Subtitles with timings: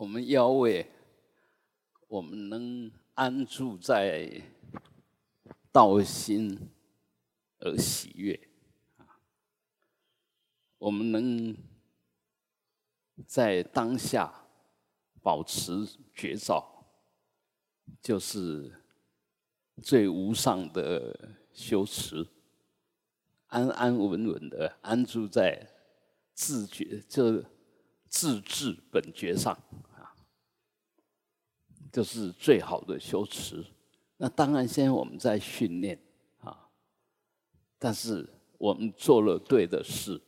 [0.00, 0.90] 我们腰位，
[2.08, 4.40] 我们能安住在
[5.70, 6.70] 道心
[7.58, 8.48] 而喜悦
[8.96, 9.20] 啊，
[10.78, 11.54] 我们能
[13.26, 14.46] 在当下
[15.20, 16.86] 保持觉照，
[18.00, 18.80] 就是
[19.82, 22.26] 最无上的修持，
[23.48, 25.68] 安安稳稳的安住在
[26.32, 27.44] 自觉就
[28.08, 29.62] 自治本觉上。
[31.92, 33.64] 就是最好的修持。
[34.16, 35.98] 那当然，现在我们在训练
[36.40, 36.68] 啊，
[37.78, 40.20] 但是我们做了对的事，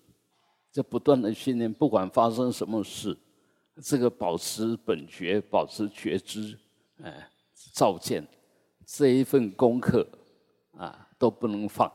[0.70, 3.16] 就不断的训练，不管发生什么事，
[3.82, 6.58] 这个保持本觉、保持觉知，
[7.02, 7.30] 哎，
[7.72, 8.26] 照见
[8.86, 10.06] 这一份功课
[10.76, 11.86] 啊，都不能放。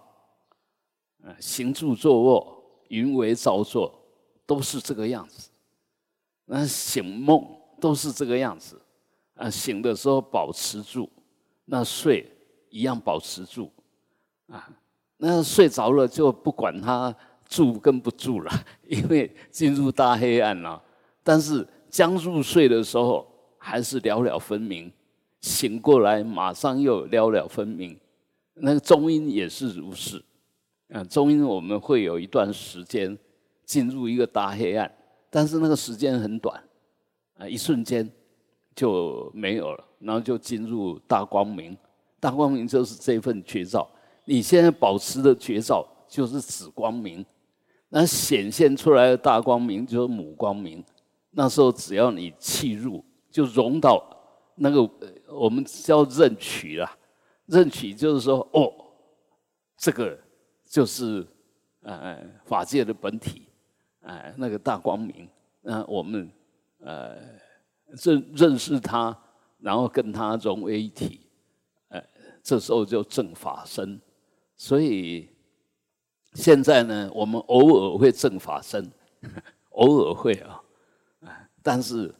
[1.23, 3.99] 啊，行住坐卧、云为造作，
[4.45, 5.49] 都是这个样子。
[6.45, 7.43] 那醒梦
[7.81, 8.79] 都是这个样子。
[9.37, 11.07] 啊，醒的时候保持住，
[11.65, 12.29] 那睡
[12.69, 13.71] 一样保持住，
[14.47, 14.67] 啊，
[15.17, 17.15] 那睡着了就不管它
[17.47, 18.51] 住跟不住了，
[18.87, 20.81] 因为进入大黑暗了。
[21.23, 24.91] 但是将入睡的时候还是了了分明，
[25.41, 27.97] 醒过来马上又了了分明。
[28.55, 30.19] 那个中阴也是如是，
[30.89, 33.15] 啊，中阴我们会有一段时间
[33.63, 34.91] 进入一个大黑暗，
[35.29, 36.59] 但是那个时间很短，
[37.37, 38.09] 啊，一瞬间。
[38.77, 41.75] 就没有了，然后就进入大光明。
[42.19, 43.89] 大光明就是这份绝照。
[44.25, 47.25] 你现在保持的绝照就是子光明，
[47.89, 50.83] 那显现出来的大光明就是母光明。
[51.31, 54.03] 那时候只要你气入，就融到
[54.53, 54.87] 那个
[55.27, 56.87] 我们叫认取了。
[57.47, 58.71] 认取就是说，哦，
[59.75, 60.15] 这个
[60.69, 61.25] 就是
[61.81, 63.47] 呃法界的本体，
[64.01, 65.27] 哎，那个大光明。
[65.61, 66.29] 那我们
[66.81, 67.17] 呃。
[67.87, 69.17] 认认识他，
[69.59, 71.21] 然后跟他融为一体，
[71.89, 72.03] 呃，
[72.43, 73.99] 这时候就正法身。
[74.55, 75.29] 所以
[76.33, 78.91] 现在呢，我们偶尔会正法身，
[79.71, 80.61] 偶尔会啊，
[81.63, 82.13] 但是，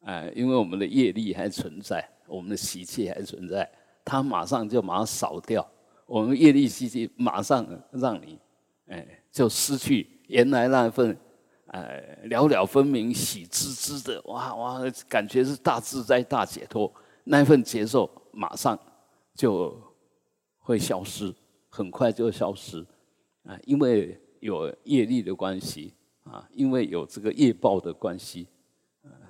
[0.00, 3.70] 哎，因为我们的业力还存在，我们的习气还存在，
[4.04, 5.68] 它马上就马上扫掉，
[6.06, 8.38] 我们业力习气马上让你，
[8.86, 11.16] 哎，就失去原来那份。
[11.72, 14.78] 呃，了了分明，喜滋滋的，哇哇，
[15.08, 16.92] 感觉是大自在、大解脱，
[17.24, 18.78] 那份节奏马上
[19.34, 19.74] 就
[20.58, 21.34] 会消失，
[21.70, 22.84] 很快就消失
[23.44, 23.58] 啊！
[23.64, 25.94] 因为有业力的关系
[26.24, 28.46] 啊，因为有这个业报的关系，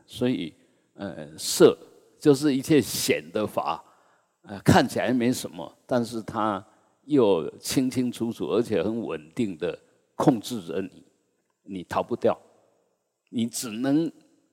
[0.04, 0.52] 所以
[0.94, 1.78] 呃，色
[2.18, 3.84] 就是一切显的法，
[4.42, 6.64] 呃，看起来没什么，但是它
[7.04, 9.78] 又清清楚楚，而且很稳定的
[10.16, 11.01] 控制着你。
[11.62, 12.38] 你逃不掉，
[13.30, 14.10] 你只能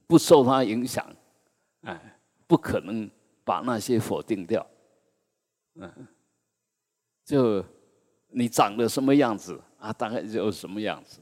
[0.07, 1.05] 不受它影响，
[1.81, 3.09] 哎，不可能
[3.43, 4.65] 把那些否定掉，
[5.75, 5.91] 嗯，
[7.25, 7.63] 就
[8.29, 11.19] 你长得什么样子啊，大概就什么样子，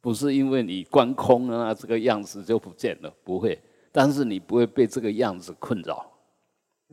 [0.00, 3.60] 不是因为你观空了，这个样子就不见了，不会，
[3.92, 6.10] 但是你不会被这个样子困扰，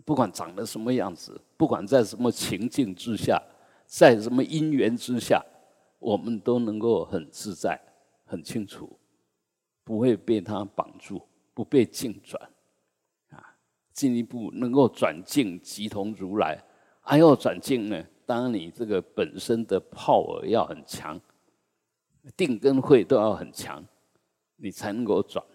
[0.04, 3.42] 不管长得什么样子，不管在什么情境之下，
[3.86, 5.44] 在什么因缘之下，
[6.00, 7.80] 我们都能够很自在。
[8.36, 9.00] 很清楚，
[9.86, 11.22] 不会被他绑住，
[11.54, 12.42] 不被境转，
[13.30, 13.56] 啊，
[13.94, 16.62] 进一步能够转境即同如来。
[17.00, 21.20] 还要转境呢，当你这个本身的泡耳要很强，
[22.36, 23.82] 定跟慧都要很强，
[24.58, 25.46] 你才能够转，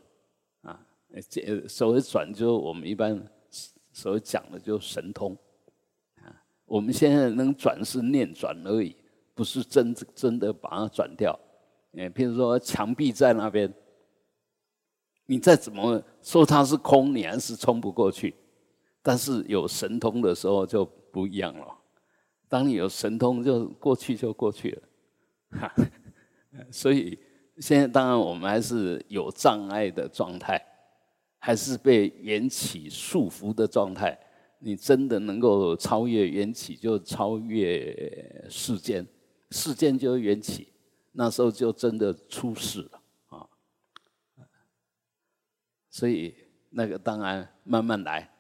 [0.62, 0.80] 啊，
[1.28, 3.22] 这所谓转，就是我们一般
[3.92, 5.36] 所讲的，就神通，
[6.22, 8.96] 啊，我们现在能转是念转而已，
[9.34, 11.38] 不是真真的把它转掉。
[11.96, 13.72] 哎，譬如说墙壁在那边，
[15.26, 18.34] 你再怎么说它是空，你还是冲不过去。
[19.02, 21.66] 但是有神通的时候就不一样了。
[22.48, 24.82] 当你有神通，就过去就过去了。
[25.58, 25.74] 哈，
[26.70, 27.18] 所以
[27.58, 30.60] 现在当然我们还是有障碍的状态，
[31.38, 34.19] 还是被缘起束缚的状态。
[34.58, 39.06] 你真的能够超越缘起，就超越世间，
[39.50, 40.69] 世间就是缘起。
[41.12, 43.46] 那时候就真的出事了啊！
[45.90, 46.34] 所以
[46.70, 48.32] 那个当然慢慢来，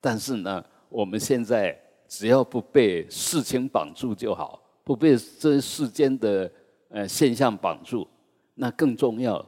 [0.00, 1.78] 但是呢，我们现在
[2.08, 6.50] 只要不被事情绑住就好，不被这世间的
[6.88, 8.08] 呃现象绑住，
[8.54, 9.44] 那更重要，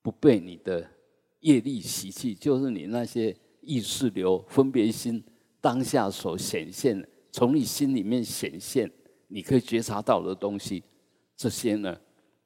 [0.00, 0.88] 不被你的
[1.40, 5.22] 业力习气，就是你那些意识流、分别心
[5.60, 8.90] 当下所显现，从你心里面显现，
[9.28, 10.82] 你可以觉察到的东西。
[11.36, 11.98] 这些呢，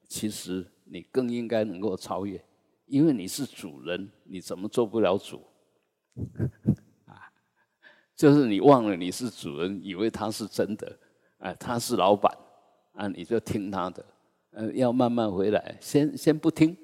[0.07, 2.43] 其实你更应该能够超越，
[2.85, 5.43] 因为你是主人，你怎么做不了主？
[7.05, 7.29] 啊，
[8.15, 10.97] 就是你忘了你是主人，以为他是真的，
[11.37, 12.35] 啊，他是老板，
[12.93, 14.05] 啊，你就听他的，
[14.51, 16.75] 呃，要慢慢回来，先先不听，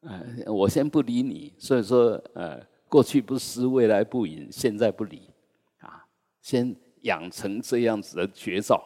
[0.00, 1.52] 啊，我先不理你。
[1.58, 5.28] 所以说，呃，过去不思，未来不迎，现在不理，
[5.80, 6.06] 啊，
[6.40, 8.82] 先养成这样子的绝招，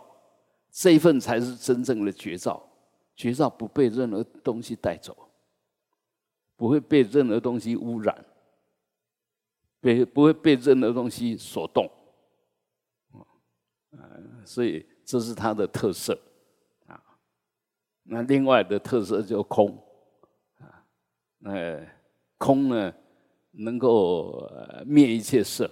[0.70, 2.62] 这一份才是真正的绝招，
[3.16, 5.16] 绝招不被任何东西带走。
[6.56, 8.24] 不会被任何东西污染，
[9.80, 11.88] 被不会被任何东西所动，
[13.92, 14.02] 啊，
[14.44, 16.20] 所以这是它的特色，
[16.86, 17.00] 啊，
[18.02, 19.80] 那另外的特色就空，
[20.58, 20.84] 啊，
[21.38, 21.80] 那
[22.38, 22.92] 空呢，
[23.52, 24.50] 能够
[24.84, 25.70] 灭一切色，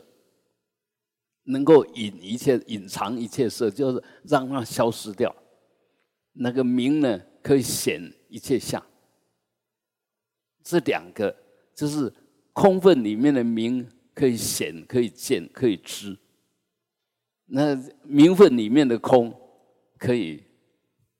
[1.46, 5.34] 能够隐一切隐藏一切色，就是让它消失掉。
[6.32, 8.84] 那个明呢，可以显一切相。
[10.62, 11.34] 这两个
[11.74, 12.12] 就是
[12.52, 16.18] 空分里面的明，可以显，可以见，可以知。
[17.46, 19.32] 那明分里面的空，
[19.98, 20.42] 可以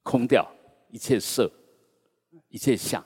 [0.02, 0.52] 空掉
[0.90, 1.50] 一切色，
[2.49, 3.05] 一切相。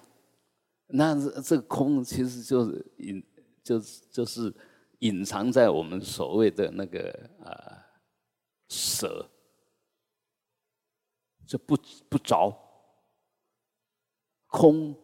[0.87, 3.23] 那这个空其实就是隐，
[3.63, 4.53] 就是就是
[5.01, 7.85] 隐藏在我们所谓的那个啊
[8.69, 9.29] 舍，
[11.47, 11.77] 就不
[12.09, 12.57] 不着
[14.47, 14.97] 空。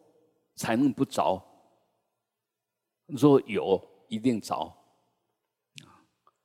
[0.59, 1.39] 才能不着，
[3.09, 3.79] 若有
[4.09, 4.75] 一定着，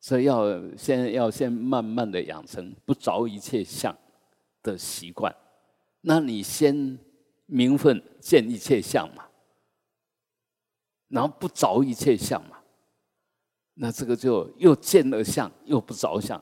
[0.02, 3.98] 所以要先要先慢慢的养成不着一切相
[4.62, 5.34] 的习惯。
[6.02, 7.00] 那你先
[7.46, 9.30] 名分见一切相嘛，
[11.08, 12.61] 然后不着一切相嘛，
[13.74, 16.42] 那这个就又见了相，又不着相。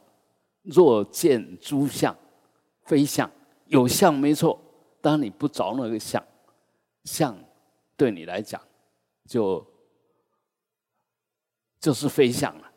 [0.64, 2.16] 若见诸相
[2.86, 3.30] 非相，
[3.66, 4.60] 有相没错，
[5.02, 6.24] 当你不着那个相，
[7.04, 7.38] 相。
[7.98, 8.62] 对你来讲，
[9.28, 9.66] 就
[11.82, 12.72] 就是非相了。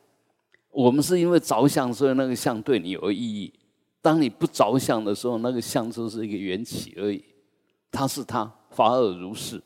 [0.68, 3.52] 我们是因为着相，所以那个相对你有意义。
[4.00, 7.24] 当你不着相的时候，那个相就是一个缘起而已。
[7.92, 9.62] 它是它，法而如是，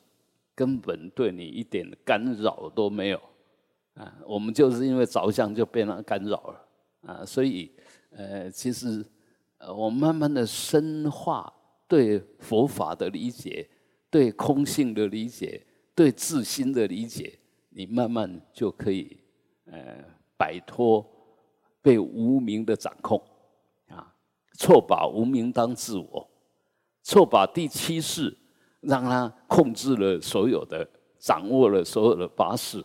[0.55, 3.19] 根本对你一点干扰都没有。
[3.97, 6.69] 啊，我们就是因为着相就被它干扰了。
[7.03, 7.73] 啊，所以
[8.11, 9.05] 呃，其实
[9.59, 11.53] 呃，我慢慢的深化
[11.89, 13.69] 对佛法的理解。
[14.09, 17.39] 对空性的理解，对自心的理解，
[17.71, 19.19] 你慢慢就可以
[19.67, 19.99] 呃
[20.39, 21.05] 摆脱
[21.83, 23.21] 被无名的掌控
[23.89, 24.15] 啊，
[24.55, 26.31] 错把无名当自我，
[27.03, 28.35] 错把第七世
[28.81, 30.89] 让他控制了所有的，
[31.19, 32.83] 掌握了所有的八世，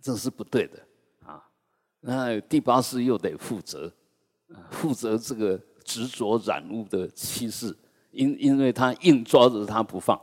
[0.00, 0.78] 这是不对的
[1.24, 1.42] 啊。
[2.00, 3.92] 那第八世又得负责，
[4.70, 7.76] 负责这个执着染污的七世。
[8.12, 10.20] 因因为他硬抓着他不放，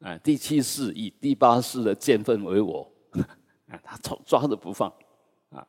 [0.00, 2.92] 啊，第七世以第八世的见分为我，
[3.70, 4.92] 啊，他抓抓着不放，
[5.50, 5.64] 啊，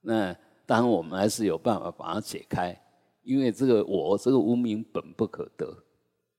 [0.00, 0.34] 那
[0.66, 2.76] 当然我们还是有办法把它解开，
[3.22, 5.66] 因为这个我这个无名本不可得，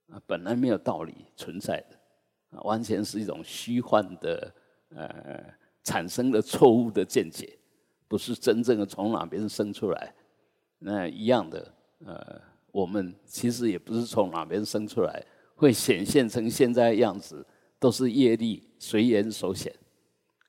[0.10, 4.54] 啊，本来没有道理存在的，啊，完全是一种虚幻的，
[4.90, 5.54] 呃，
[5.90, 7.58] 产生的错误的见解，
[8.08, 10.14] 不是真正的从哪边生出来，
[10.78, 11.74] 那一样的，
[12.06, 12.42] 呃。
[12.72, 15.26] 我们其实也不是从哪边生出来，
[15.56, 17.44] 会显现成现在的样子，
[17.80, 19.74] 都是业力随缘所显，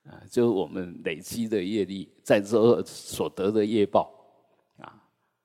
[0.05, 4.13] 啊，就是我们累积的业力，在这所得的业报，
[4.77, 5.03] 啊，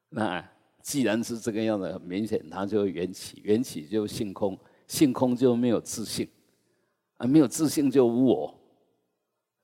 [0.10, 0.46] 那
[0.82, 6.28] 既然是这个样子，很明显它就缘起，缘起就性空，性空就没有自信，
[7.16, 8.54] 啊，没有自信就无我，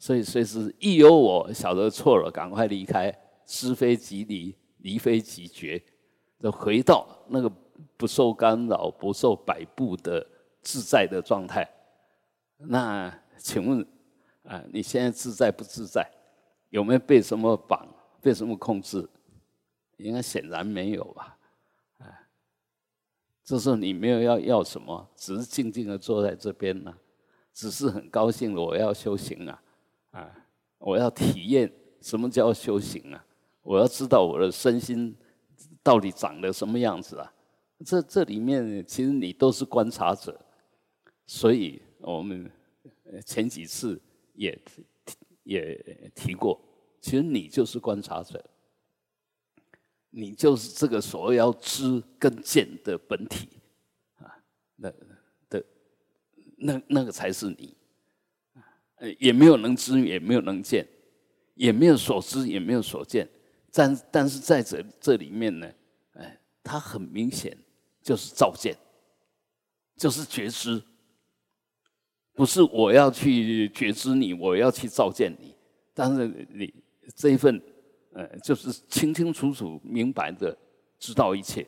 [0.01, 3.15] 所以随时一有我，晓得错了，赶快离开，
[3.45, 5.79] 是非即离，离非即绝。
[6.39, 7.47] 就回到那个
[7.97, 10.25] 不受干扰、不受摆布的
[10.63, 11.69] 自在的状态。
[12.57, 13.85] 那请问
[14.41, 16.09] 啊，你现在自在不自在？
[16.71, 17.87] 有没有被什么绑、
[18.19, 19.07] 被什么控制？
[19.97, 21.37] 应该显然没有吧？
[21.99, 22.25] 啊，
[23.43, 26.91] 这时候你没有要要什么，只是静静的坐在这边呢，
[27.53, 29.61] 只是很高兴我要修行啊，
[30.11, 33.25] 啊，我要体验什么叫修行啊，
[33.63, 35.15] 我要知道我的身心。
[35.83, 37.33] 到底长得什么样子啊？
[37.83, 40.39] 这这里面其实你都是观察者，
[41.25, 42.51] 所以我们
[43.25, 43.99] 前几次
[44.35, 44.55] 也
[45.41, 46.61] 也提过，
[46.99, 48.43] 其实你就是观察者，
[50.11, 53.49] 你就是这个所谓要知跟见的本体
[54.19, 54.37] 啊，
[54.75, 54.93] 那
[55.49, 55.65] 的
[56.57, 57.75] 那那个才是你，
[59.01, 60.87] 呃，也没有能知，也没有能见，
[61.55, 63.27] 也没有所知，也没有所见。
[63.73, 65.67] 但但是在这这里面呢，
[66.13, 67.57] 哎，它很明显
[68.03, 68.77] 就是照见，
[69.95, 70.79] 就是觉知，
[72.35, 75.55] 不是我要去觉知你，我要去照见你，
[75.95, 76.71] 但是你
[77.15, 77.59] 这一份，
[78.13, 80.55] 呃，就是清清楚楚、明白的
[80.99, 81.67] 知道一切。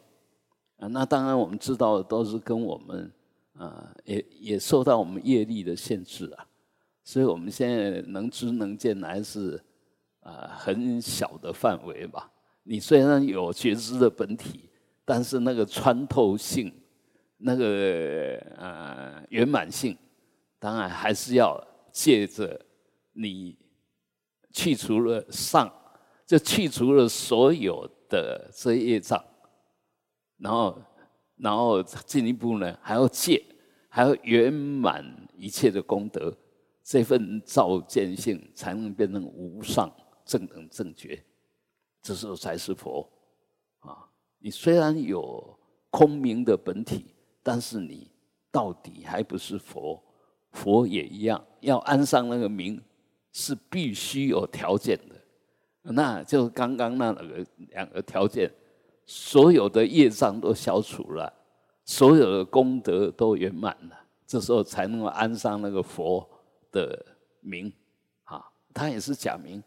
[0.78, 3.12] 啊，那当然我们知道的都是跟我们，
[3.54, 6.46] 啊，也也受到我们业力的限制啊，
[7.04, 9.62] 所以我们现在能知能见还是
[10.22, 12.32] 啊很小的范围吧。
[12.64, 14.70] 你虽然有觉知的本体，
[15.04, 16.74] 但是那个穿透性、
[17.38, 19.98] 那个呃圆满性。
[20.60, 22.58] 当然还是要借着
[23.12, 23.58] 你
[24.54, 25.70] 去除了上，
[26.26, 29.22] 就去除了所有的这业障，
[30.38, 30.82] 然后，
[31.36, 33.44] 然后进一步呢，还要借，
[33.90, 35.06] 还要圆满
[35.36, 36.34] 一切的功德，
[36.84, 39.90] 这份照见性才能变成无上
[40.26, 41.24] 正等正觉，
[42.02, 43.10] 这时候才是佛
[43.80, 44.06] 啊！
[44.40, 45.58] 你虽然有
[45.90, 48.12] 空明的本体，但是你
[48.52, 50.04] 到底还不是佛。
[50.52, 52.80] 佛也一样，要安上那个名，
[53.32, 55.16] 是必须有条件的。
[55.82, 58.52] 那就刚刚那两个两个条件，
[59.06, 61.34] 所有的业障都消除了，
[61.86, 63.98] 所有的功德都圆满了，
[64.28, 66.30] 这时候才能够安上那个佛
[66.74, 67.06] 的
[67.40, 67.72] 名。
[68.26, 69.64] 啊，他也是假名，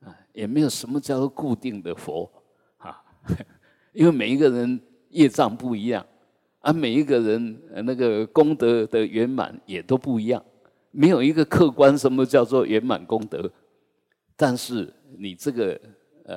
[0.00, 2.30] 啊，也没有什么叫做固定的佛，
[2.76, 3.02] 啊，
[3.94, 6.04] 因为每一个人业障不一样。
[6.60, 10.44] 啊，每一个人那个功德的圆满也都不一样，
[10.90, 13.48] 没有一个客观什么叫做圆满功德。
[14.36, 15.80] 但是你这个
[16.24, 16.36] 呃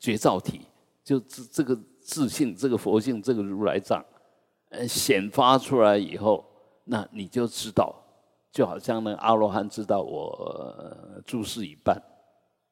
[0.00, 0.62] 觉照体，
[1.04, 4.04] 就这这个自信、这个佛性、这个如来藏，
[4.70, 6.44] 呃显发出来以后，
[6.82, 7.94] 那你就知道，
[8.58, 11.96] 就好像那阿罗汉知道我诸事已办，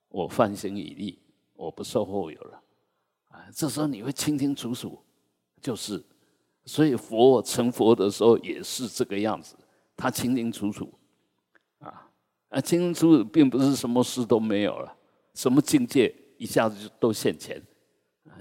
[0.09, 1.16] 我梵行已立，
[1.55, 2.61] 我不受后有了。
[3.28, 4.99] 啊，这时候你会清清楚楚，
[5.62, 6.02] 就是。
[6.64, 9.55] 所以佛成佛的时候也是这个样子，
[9.97, 10.93] 他清清楚楚，
[11.78, 12.11] 啊
[12.49, 14.93] 啊清清楚楚，并不是什么事都没有了，
[15.35, 17.62] 什么境界一下子就都现前，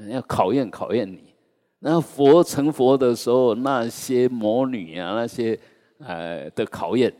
[0.09, 1.35] 要考验考验你。
[1.77, 5.59] 那佛成佛的时候，那些魔女啊，那些
[5.99, 7.13] 呃的考验，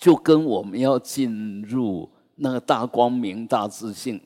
[0.00, 4.18] 就跟我们要进入那个大光明大自信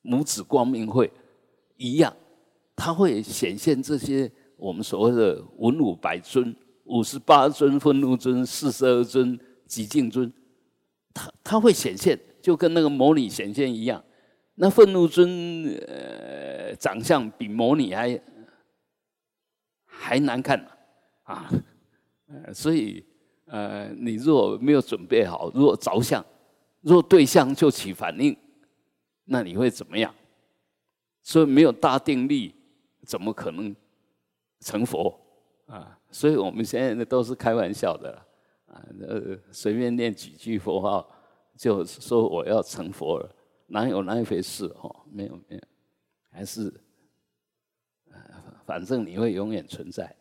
[0.00, 1.12] 母子光明会
[1.76, 2.16] 一样，
[2.74, 4.32] 它会显现这些。
[4.56, 10.32] 我们所谓的文武百尊、五十八尊、愤怒尊、四十二尊、极静尊，
[11.12, 14.02] 它它会显现，就跟那个模拟显现一样。
[14.54, 15.28] 那愤怒尊
[15.86, 18.18] 呃长相比模拟还
[19.84, 20.66] 还难看
[21.24, 21.52] 啊！
[22.28, 23.04] 呃，所以
[23.46, 26.24] 呃，你如果没有准备好，如果着相，
[26.82, 28.36] 如果对象就起反应，
[29.24, 30.14] 那你会怎么样？
[31.22, 32.54] 所以没有大定力，
[33.04, 33.74] 怎么可能？
[34.60, 35.14] 成佛
[35.66, 38.10] 啊，所以我们现在都是开玩笑的
[38.66, 41.06] 啊，呃，随便念几句佛号，
[41.58, 43.30] 就说我要成佛了，
[43.66, 45.04] 哪有那一回事哦？
[45.12, 45.60] 没有没有，
[46.30, 46.72] 还是，
[48.64, 50.16] 反正你会永远存在，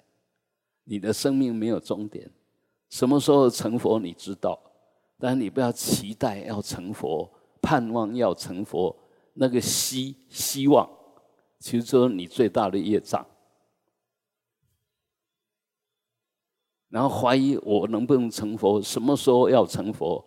[0.84, 2.29] 你的生命没有终点，
[2.89, 4.59] 什么时候成佛你知道，
[5.17, 7.29] 但你不要期待要成佛，
[7.61, 8.95] 盼望要成佛，
[9.33, 10.89] 那个希希望，
[11.59, 13.25] 其实说你最大的业障。
[16.89, 20.23] 然后怀疑我能不能成佛，什么时候要成佛，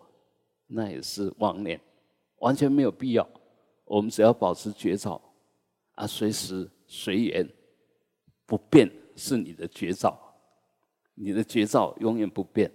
[0.67, 1.81] 那也是妄念，
[2.39, 3.27] 完全没有必要。
[3.85, 5.19] 我们只要保持觉照，
[5.95, 7.49] 啊，随时随缘
[8.45, 10.28] 不变是你的觉照，
[11.21, 12.71] 你的觉照永远不变，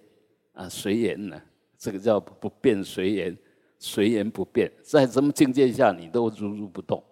[0.52, 1.42] 啊，随缘呢，
[1.78, 3.38] 这个叫不变随缘，
[3.78, 7.02] 随缘不变，在什么境界下你都如如不动，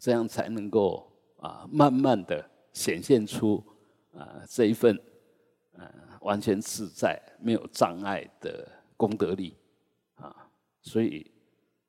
[0.00, 3.62] 这样才能够啊，慢慢的显现出
[4.14, 4.98] 啊这一份。
[6.22, 9.54] 完全自在、没有障碍的功德力
[10.14, 10.48] 啊！
[10.80, 11.30] 所以，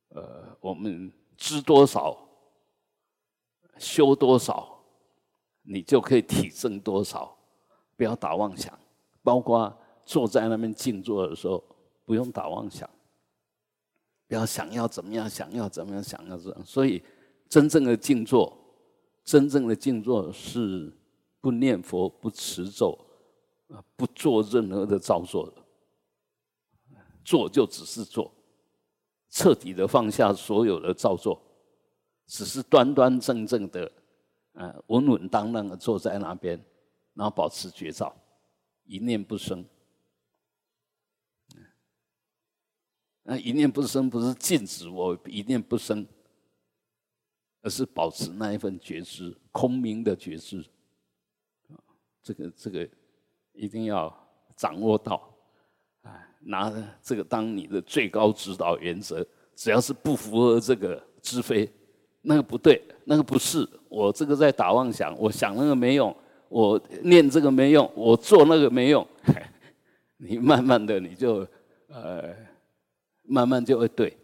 [0.09, 2.15] 呃，我们知多少、
[3.77, 4.83] 修多少，
[5.63, 7.36] 你就可以体证多少。
[7.97, 8.77] 不要打妄想，
[9.21, 11.61] 包括坐在那边静坐的时候，
[12.05, 12.89] 不用打妄想。
[14.27, 16.65] 不要想要怎么样，想要怎么样，想要怎样。
[16.65, 17.03] 所以，
[17.49, 18.57] 真正的静坐，
[19.25, 20.93] 真正的静坐是
[21.41, 22.97] 不念佛、不持咒。
[23.69, 25.53] 啊，不做任何的造作的，
[27.25, 28.31] 做就只是做，
[29.29, 31.37] 彻底的放下所有的造作，
[32.25, 33.91] 只是端端正正的，
[34.53, 36.57] 啊，稳稳当当的坐在那边，
[37.17, 38.15] 然后保持觉照，
[38.85, 39.65] 一念不生。
[43.23, 46.07] 那一念不生不是禁止我一念不生，
[47.61, 50.65] 而是保持那一份觉知，空明的觉知。
[52.21, 52.87] 这个这个。
[53.59, 54.15] 一定要
[54.55, 55.35] 掌握到，
[56.03, 56.71] 啊，拿
[57.01, 61.67] 这个当你的最高指导原则，只要是不符合这个，知非，
[62.21, 66.15] 那个不对，那个不是，我这个在打妄想，我想那个没用，
[66.49, 69.05] 我念这个没用，我做那个没用，
[70.17, 71.47] 你慢慢的你就
[71.87, 72.35] 呃，
[73.23, 74.15] 慢慢就会对，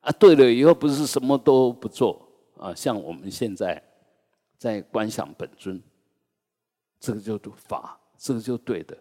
[0.00, 2.20] 啊，对了以后不是什么都不做
[2.56, 3.82] 啊，像我们现在
[4.56, 5.82] 在观想本尊，
[7.00, 8.96] 这个就法，这个就对的，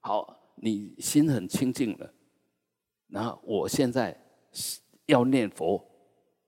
[0.00, 0.42] 好。
[0.58, 2.10] 你心很清净了，
[3.08, 4.18] 然后我现在
[5.04, 5.86] 要念佛，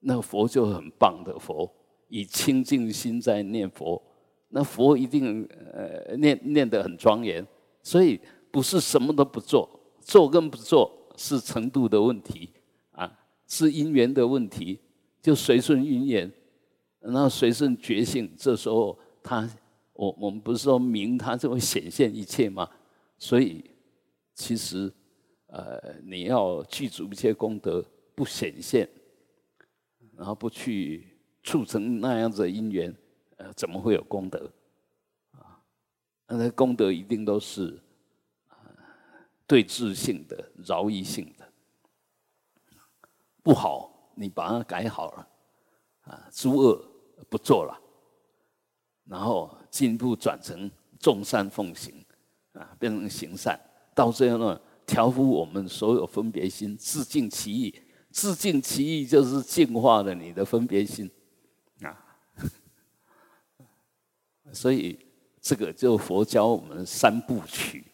[0.00, 1.70] 那佛就很棒的佛，
[2.08, 4.02] 以清净心在念佛，
[4.48, 7.46] 那佛一定呃念念得很庄严，
[7.82, 9.68] 所以不是什么都不做，
[10.00, 12.50] 做跟不做是程度的问题
[12.92, 13.10] 啊，
[13.46, 14.78] 是因缘的问题，
[15.20, 16.32] 就随顺因缘，
[17.00, 19.48] 然后随顺觉性，这时候他
[19.92, 22.68] 我我们不是说明他就会显现一切吗？
[23.18, 23.64] 所以。
[24.40, 24.88] 其实，
[25.48, 28.88] 呃，你要具足一些功德，不显现，
[30.16, 31.08] 然后不去
[31.42, 32.94] 促成那样子的因缘，
[33.38, 34.50] 呃，怎么会有功德？
[35.32, 35.58] 啊，
[36.26, 37.80] 那功德一定都是
[39.46, 41.48] 对治性的、饶益性的。
[43.42, 45.28] 不好，你把它改好了，
[46.02, 46.84] 啊，诸恶
[47.30, 47.80] 不做了，
[49.04, 52.04] 然后进一步转成众善奉行，
[52.52, 53.58] 啊，变成行善。
[53.94, 57.82] 到最后呢，调伏我们所有分别心，自尽其意。
[58.10, 61.10] 自尽其意就是净化了你的分别心
[61.82, 62.04] 啊。
[64.52, 64.98] 所以
[65.40, 67.84] 这个就佛教我们三部曲。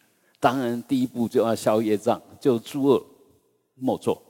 [0.40, 3.06] 当然，第一步就要消业障，就诸恶
[3.74, 4.22] 莫作。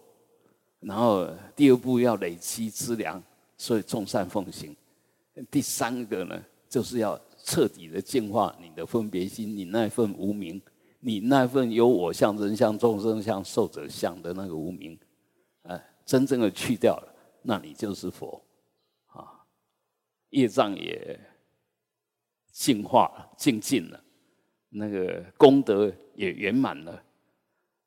[0.81, 3.23] 然后第二步要累积资粮，
[3.57, 4.77] 所以众善奉行。
[5.51, 10.61] 第三个呢，就是要彻底的净化你的分别心，你那份无名。
[11.07, 14.99] 你那份有我相、人相、众生相、寿者相的那个无名，
[15.65, 18.43] 哎，真正的去掉了，那你就是佛，
[19.09, 19.45] 啊，
[20.31, 21.21] 业障也
[22.55, 24.01] 净化了、净尽了，
[24.69, 27.05] 那个功德也圆满了，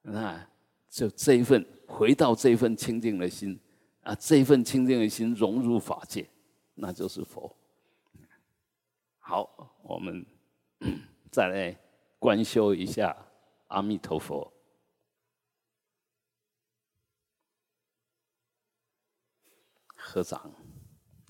[0.02, 0.48] 那
[0.90, 3.58] 就这一份回到这一份清净的心，
[4.02, 6.28] 啊，这一份清净的心融入法界，
[6.76, 7.56] 那就是佛。
[9.18, 10.26] 好，我们
[11.32, 11.76] 再来。
[12.20, 13.16] 观修一下
[13.68, 14.52] 阿弥陀佛，
[19.96, 20.52] 合掌，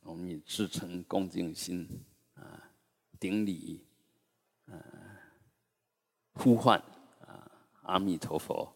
[0.04, 1.86] 我们以至诚恭敬心，
[3.20, 3.82] 顶礼，
[4.68, 4.74] 啊，
[6.34, 6.78] 呼唤
[7.26, 7.50] 啊，
[7.84, 8.68] 阿弥陀佛，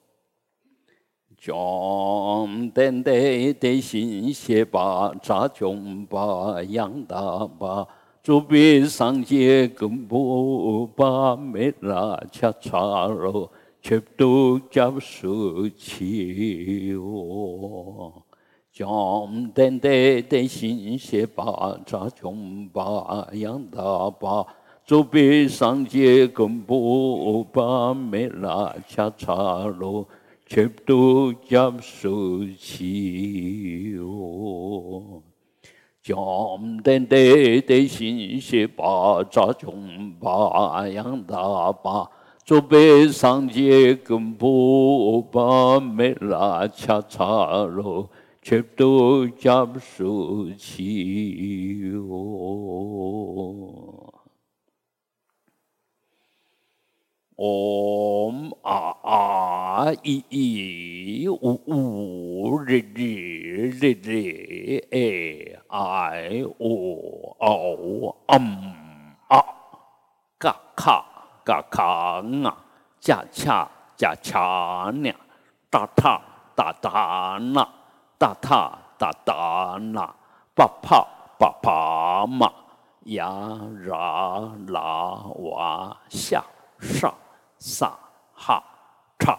[1.38, 7.88] 将等待的心歇把扎穷把养大把。
[8.24, 13.52] 诸比上界根波巴梅拉恰查罗，
[13.82, 18.24] 却都叫舍弃我。
[18.74, 24.46] 将等待的心些巴扎穷巴养大巴，
[24.86, 30.08] 诸比上界根波巴梅拉恰查罗，
[30.46, 32.08] 却都叫舍
[32.58, 35.22] 弃我。
[36.02, 36.16] 将
[36.82, 37.18] 等待
[37.62, 42.10] 的心些把扎穷把养大把，
[42.46, 48.10] 做悲伤结根不把没拉恰查罗，
[48.42, 54.14] 却都加受起哦。
[57.38, 62.74] Om a a i i u u r r r r
[64.92, 68.76] e i o o um
[69.30, 69.42] a
[70.40, 71.06] ga ka
[71.46, 72.54] ga ka nga
[73.00, 75.14] cha cha cha cha nya
[75.72, 76.22] ta ta
[76.56, 77.81] ta ta na
[78.22, 80.06] ta ta ta ta na
[80.54, 81.00] pa pa
[81.40, 82.50] pa pa ma
[83.02, 83.34] ya
[83.82, 86.44] ra la wa sha
[86.80, 87.12] sha
[87.62, 87.94] 萨
[88.34, 88.64] 哈
[89.20, 89.38] 查，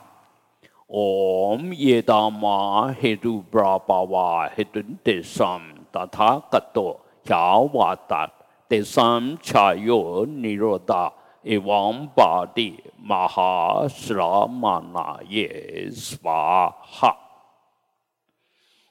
[0.86, 8.30] 唵耶达玛嘿嘟布拉巴瓦嘿顿德三达他格多夏瓦达
[8.68, 15.20] 德三恰哟尼罗达伊王巴蒂玛哈斯拉玛那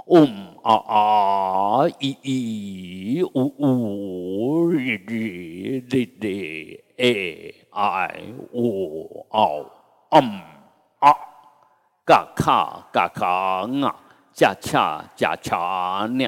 [0.07, 9.65] 嗡啊啊咦咦呜呜日日日日哎爱我哦
[10.09, 10.41] 嗯
[10.99, 11.13] 啊
[12.05, 13.95] 嘎卡嘎卡啊
[14.33, 16.27] 恰恰恰恰呢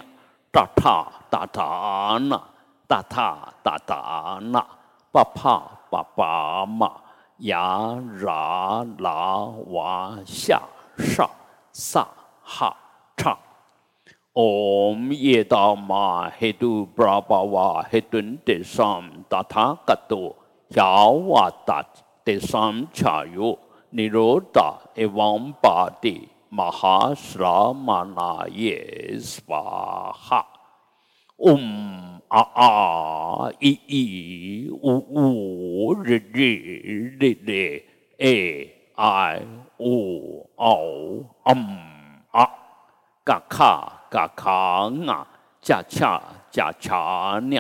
[0.51, 2.41] 哒哒哒哒呢
[2.88, 4.63] 哒哒哒哒呢
[5.12, 7.01] 爸怕爸爸嘛
[7.39, 10.62] 呀啦啦哇下
[10.97, 11.27] 上
[11.71, 12.07] 上
[12.43, 12.83] 哈。
[14.36, 20.36] Om Yedama Hedu Brahma Hedun Desam Tathagato
[20.74, 21.86] Yawata
[22.26, 23.60] Desam Chayo
[23.93, 30.43] Niroda Evam Badi Mahasramana Yesvaha
[31.38, 37.82] Om A A I I U U R R R R
[38.19, 39.41] E I
[39.80, 41.80] O O Um
[42.34, 42.48] A
[43.28, 44.52] Gakha 嘎卡
[45.08, 45.26] 啊，
[45.60, 46.21] 加恰
[46.52, 47.60] 加恰呢，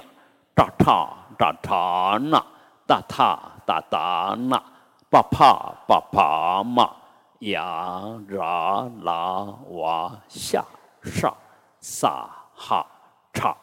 [0.53, 2.45] 达塔达塔那，
[2.85, 4.61] 达塔达达那，
[5.09, 6.91] 巴帕巴帕嘛，
[7.39, 10.63] 呀啦啦哇下
[11.01, 11.35] 上
[11.79, 12.85] 萨哈
[13.33, 13.57] 查，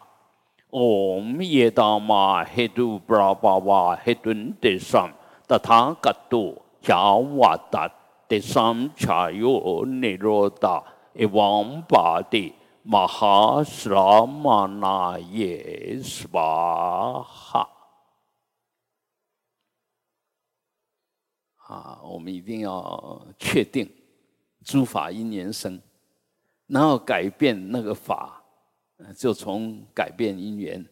[0.72, 5.08] 唵耶达玛嘿嘟布拉巴哇嘿顿德桑，
[5.46, 5.56] 达
[12.88, 13.64] 塔嘎多呀哇达德桑查哟尼罗达，一王巴的。
[13.64, 17.68] 玛哈斯拉玛那耶斯巴哈
[21.66, 22.00] 啊！
[22.02, 23.88] 我们一定要确定
[24.64, 25.80] 诸法因缘生，
[26.66, 28.42] 然后改变那个法，
[29.16, 30.84] 就从改变因缘。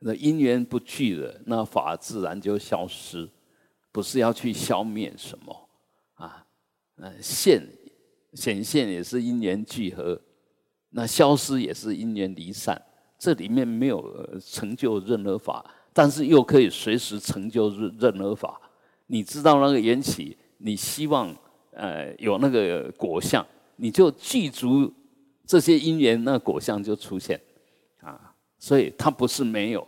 [0.00, 3.28] 那因缘不具了，那法自然就消失。
[3.90, 5.68] 不是要去消灭什么
[6.14, 6.46] 啊？
[6.96, 7.66] 呃，现
[8.34, 10.20] 显现也是因缘聚合。
[10.90, 12.80] 那消失也是因缘离散，
[13.18, 14.02] 这里面没有
[14.40, 18.60] 成就任何法，但是又可以随时成就任任何法。
[19.06, 21.34] 你知道那个缘起，你希望
[21.72, 23.46] 呃有那个果相，
[23.76, 24.92] 你就记住
[25.46, 27.40] 这些因缘，那果相就出现
[28.00, 28.34] 啊。
[28.58, 29.86] 所以它不是没有，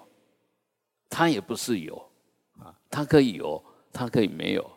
[1.09, 1.97] 它也不是有
[2.59, 4.71] 啊，它可以有，它可以没有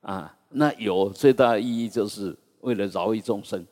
[0.00, 0.36] 啊。
[0.50, 3.66] 那有最大的意义就是为了饶益众生。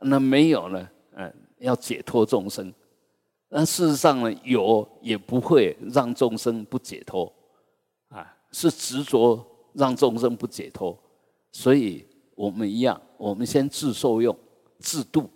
[0.00, 0.88] 那没有呢？
[1.16, 2.72] 嗯，要解脱众生。
[3.48, 7.32] 那事实上呢，有也不会让众生不解脱，
[8.08, 10.96] 啊，是执着让众生不解脱。
[11.50, 14.38] 所以我们一样，我们先自受用、
[14.78, 15.28] 自度，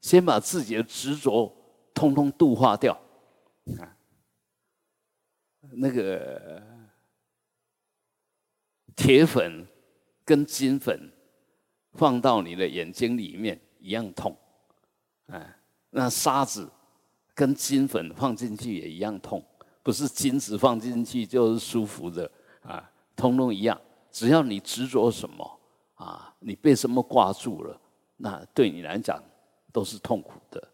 [0.00, 1.52] 先把自己的执着
[1.92, 2.94] 通通度化掉。
[3.78, 3.96] 啊，
[5.72, 6.62] 那个
[8.96, 9.66] 铁粉
[10.24, 11.12] 跟金粉
[11.92, 13.60] 放到你的眼睛里面。
[13.78, 14.36] 一样痛，
[15.26, 15.56] 哎，
[15.90, 16.68] 那沙子
[17.34, 19.44] 跟金粉放进去也一样痛，
[19.82, 22.30] 不是金子放进去就是舒服的
[22.62, 23.80] 啊，通通一样。
[24.10, 25.60] 只要你执着什么
[25.94, 27.80] 啊，你被什么挂住了，
[28.16, 29.22] 那对你来讲
[29.72, 30.68] 都是痛苦的。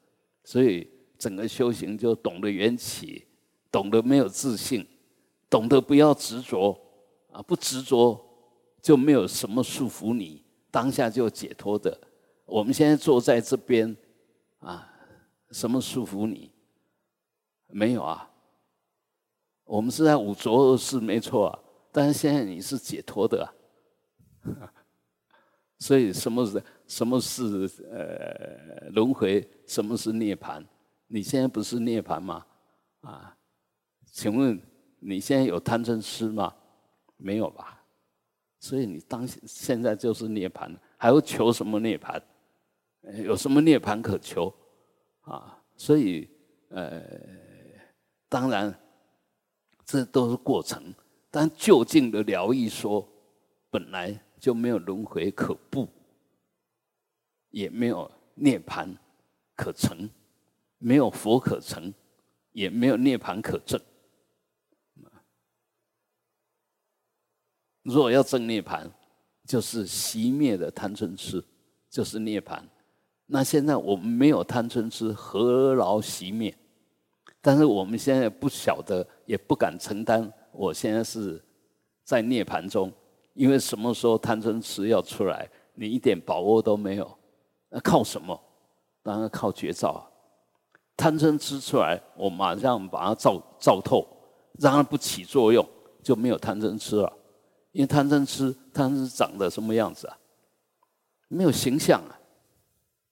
[0.44, 0.88] 所以
[1.18, 3.26] 整个修行就懂得缘起，
[3.70, 4.86] 懂得没有自信，
[5.50, 6.78] 懂得不要执着
[7.32, 8.18] 啊，不执着
[8.80, 11.98] 就没有什么束缚你，当下就解脱的。
[12.44, 13.96] 我们现在坐在这边，
[14.60, 14.90] 啊，
[15.50, 16.50] 什么束缚你？
[17.68, 18.30] 没有啊。
[19.64, 21.58] 我们是在五浊恶世，没错啊。
[21.90, 23.48] 但是现在你是解脱的啊。
[25.78, 29.46] 所以什么是什么是呃轮回？
[29.66, 30.64] 什么是涅槃？
[31.06, 32.46] 你现在不是涅槃吗？
[33.00, 33.36] 啊？
[34.12, 34.60] 请问
[35.00, 36.54] 你现在有贪嗔痴吗？
[37.16, 37.82] 没有吧？
[38.60, 42.20] 所以你当现在就是涅槃，还要求什么涅槃？
[43.24, 44.52] 有什么涅槃可求
[45.22, 45.62] 啊？
[45.76, 46.28] 所以，
[46.68, 47.02] 呃，
[48.28, 48.72] 当然，
[49.84, 50.94] 这都是过程。
[51.30, 53.06] 但就近的疗愈说，
[53.70, 55.88] 本来就没有轮回可布，
[57.50, 58.96] 也没有涅槃
[59.56, 60.08] 可成，
[60.78, 61.92] 没有佛可成，
[62.52, 63.80] 也没有涅槃可证。
[67.82, 68.88] 若要证涅槃，
[69.44, 71.44] 就是熄灭的贪嗔痴，
[71.90, 72.62] 就是涅槃。
[73.26, 76.54] 那现在我们没有贪嗔痴，何劳熄灭？
[77.40, 80.32] 但是我们现在不晓得，也不敢承担。
[80.52, 81.42] 我现在是
[82.04, 82.92] 在涅盘中，
[83.32, 87.18] 因为什么时候贪嗔痴要出来，你一点把握都没有。
[87.70, 88.38] 那靠什么？
[89.02, 90.06] 当然靠绝招啊。
[90.96, 94.06] 贪嗔痴出来，我马上把它照照透，
[94.60, 95.66] 让它不起作用，
[96.02, 97.12] 就没有贪嗔痴了。
[97.72, 100.16] 因为贪嗔痴，贪嗔长得什么样子啊？
[101.28, 102.20] 没有形象啊。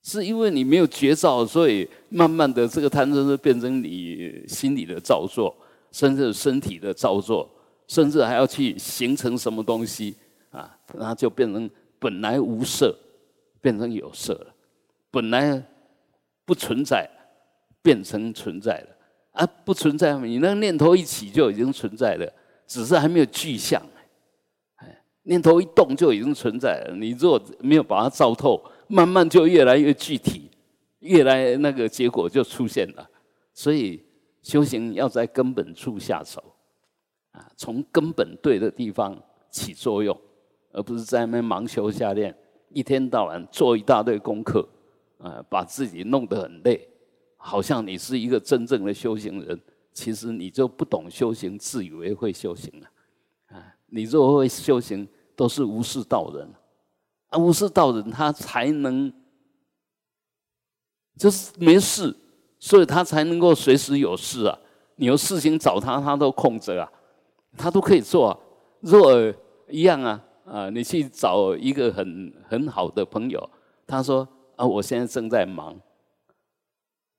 [0.02, 5.54] 是因为你没有绝招，所以慢慢的这个贪嗔痴变成你心里的造作，
[5.92, 7.48] 甚至身体的造作，
[7.86, 10.16] 甚至还要去形成什么东西
[10.50, 12.94] 啊，然后就变成本来无色，
[13.60, 14.46] 变成有色了；
[15.10, 15.62] 本来
[16.44, 17.08] 不存在，
[17.80, 18.88] 变成存在了。
[19.32, 22.30] 啊，不存在，你那个念头一起就已经存在了，
[22.66, 23.80] 只是还没有具象。
[24.76, 26.94] 哎，念头一动就已经存在了。
[26.96, 28.62] 你如果没有把它照透，
[28.92, 30.50] 慢慢就越来越具体，
[30.98, 33.08] 越来那个结果就出现了。
[33.54, 34.04] 所以
[34.42, 36.44] 修行要在根本处下手，
[37.30, 39.18] 啊，从根本对的地方
[39.50, 40.14] 起作用，
[40.72, 42.36] 而不是在那边盲修瞎练，
[42.68, 44.68] 一天到晚做一大堆功课，
[45.16, 46.86] 啊，把自己弄得很累，
[47.38, 49.58] 好像你是一个真正的修行人，
[49.94, 53.56] 其实你就不懂修行，自以为会修行了。
[53.56, 56.46] 啊，你若会修行，都是无事道人。
[57.32, 59.12] 啊，无事道人他才能，
[61.16, 62.14] 就是没事，
[62.58, 64.58] 所以他才能够随时有事啊。
[64.96, 66.92] 你有事情找他，他都空着啊，
[67.56, 68.28] 他都可以做。
[68.28, 68.38] 啊。
[68.80, 69.12] 若
[69.68, 73.50] 一样啊，啊，你去找一个很很好的朋友，
[73.86, 75.74] 他说啊，我现在正在忙，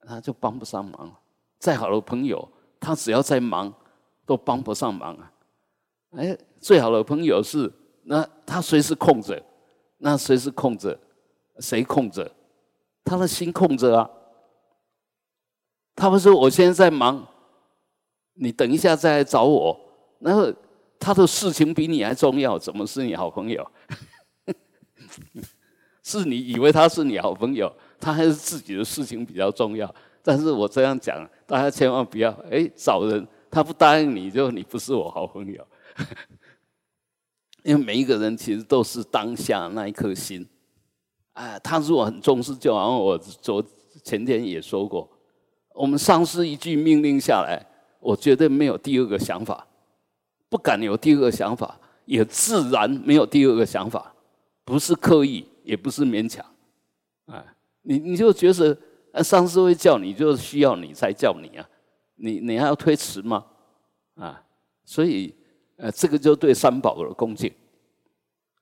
[0.06, 1.12] 他就帮不上忙。
[1.58, 2.48] 再好的朋友，
[2.78, 3.74] 他只要在忙，
[4.24, 5.32] 都帮不上忙啊。
[6.10, 7.72] 哎，最好的朋友是
[8.04, 9.42] 那他随时空着。
[10.04, 10.98] 那谁是空着？
[11.60, 12.30] 谁空着？
[13.02, 14.10] 他的心空着啊。
[15.96, 17.26] 他们说：“我现在在忙，
[18.34, 19.80] 你等一下再来找我。”
[20.20, 20.52] 然后
[20.98, 23.66] 他的事情比你还重要，怎么是你好朋友？
[26.04, 29.92] 是你以为他是你好朋友，他还是自己的事情比较重要。
[30.22, 35.66] 但是我这样讲，大家千万不要哎找人，他不答应你就你不是我好朋友。
[37.64, 40.46] 因为每一个人其实都是当下那一颗心，
[41.32, 43.64] 哎，他如果很重视，就好像我昨
[44.04, 45.10] 前天也说过，
[45.74, 47.66] 我们上司一句命令下来，
[48.00, 49.66] 我绝对没有第二个想法，
[50.50, 54.14] 不敢有第二个想法，也自然没有第二个想法，
[54.62, 56.44] 不是刻意，也不是勉强，
[57.24, 57.42] 啊，
[57.80, 58.76] 你你就觉得
[59.24, 61.66] 上司会叫你，就需要你才叫你啊，
[62.16, 63.46] 你你还要推迟吗？
[64.16, 64.44] 啊，
[64.84, 65.34] 所以。
[65.76, 67.52] 呃，这个就对三宝的恭敬。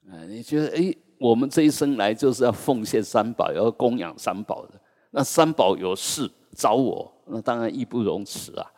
[0.08, 4.80] 啊，你觉得哎，我们这一生来就是要奉献三宝，要供养三宝的。
[5.10, 8.72] 那三宝有事找我，那当然义不容辞啊！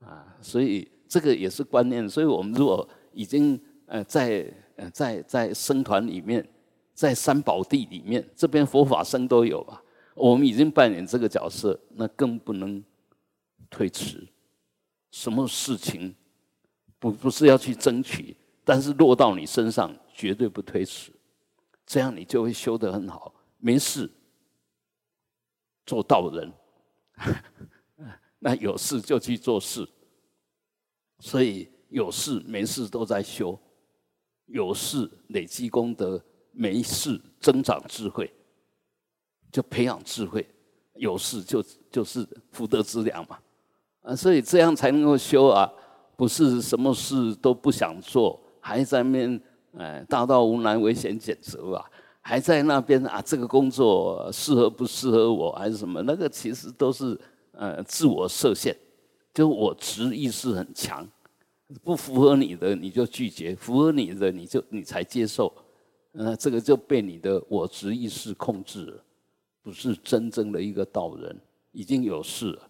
[0.00, 2.08] 啊，所以这个也是观念。
[2.08, 6.48] 所以我们如果已经呃在呃在在僧团里面，
[6.94, 9.82] 在三宝地里面，这边佛法僧都有啊，
[10.14, 12.82] 我们已经扮演这个角色，那更不能
[13.68, 14.26] 推迟
[15.10, 16.14] 什么事情。
[17.02, 21.10] 不不是要去争取，但是落到你身上绝对不推迟，
[21.84, 23.34] 这样你就会修得很好。
[23.58, 24.08] 没事，
[25.84, 26.52] 做道人，
[28.38, 29.84] 那有事就去做事。
[31.18, 33.58] 所以有事没事都在修，
[34.46, 38.32] 有事累积功德，没事增长智慧，
[39.50, 40.48] 就培养智慧。
[40.94, 41.60] 有事就
[41.90, 43.40] 就是福德之粮嘛，
[44.02, 45.68] 啊，所以这样才能够修啊。
[46.16, 49.40] 不是什么事都不想做，还在那边
[49.78, 56.02] 哎，大道无难，唯险简择吧，还在那边啊，这个工作适合不适合我，还是什么？
[56.02, 57.18] 那个其实都是
[57.52, 58.76] 呃自我设限，
[59.32, 61.08] 就我执意识很强，
[61.82, 65.52] 不符合你的你就拒绝，符合你的你就你才接受，
[66.12, 69.02] 呃，这个就被你的我执意识控制了，
[69.62, 71.34] 不是真正的一个道人，
[71.72, 72.68] 已经有事了，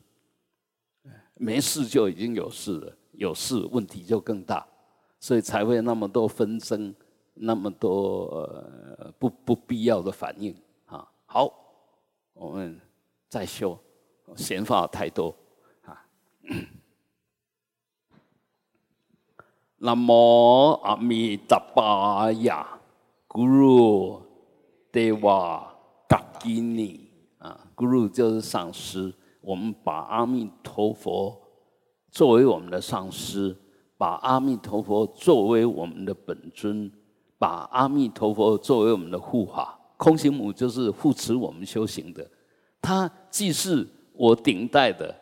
[1.35, 2.97] 没事就已经有事了。
[3.13, 4.67] 有事问题就更大，
[5.21, 6.95] 所以才会那么多纷争，
[7.35, 8.49] 那么多
[9.19, 11.07] 不不必要的反应啊。
[11.27, 11.53] 好，
[12.33, 12.81] 我们
[13.29, 13.79] 再修，
[14.37, 15.35] 闲话太多
[15.85, 16.07] 啊。
[19.79, 22.81] 南无阿弥达巴呀
[23.29, 24.23] ，Guru
[24.93, 25.67] Deva
[26.41, 27.01] Gini
[27.39, 31.42] 啊，Guru 就是上师，我们把阿弥陀佛。
[32.13, 33.57] 作为我们的上师，
[33.97, 36.93] 把阿弥陀佛作为我们的本尊，
[37.39, 42.31] 把阿弥陀佛作为我们的护法，空行母就是护持我们修行的。
[42.83, 45.15] 他既是我顶戴的，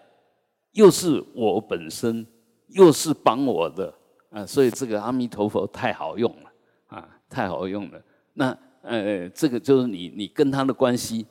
[0.72, 2.26] 又是我本身，
[2.66, 3.94] 又是帮我的
[4.31, 4.44] 啊！
[4.44, 6.50] 所以这个阿弥陀佛太好用了
[6.88, 8.03] 啊，太好用了。
[8.33, 11.24] 那呃，这个就是你你跟他的关系，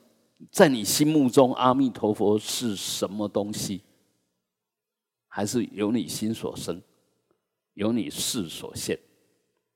[0.51, 3.81] 在你心目中，阿弥陀佛是什么东西？
[5.39, 6.81] 还是由你心所生，
[7.75, 8.99] 由你事所现，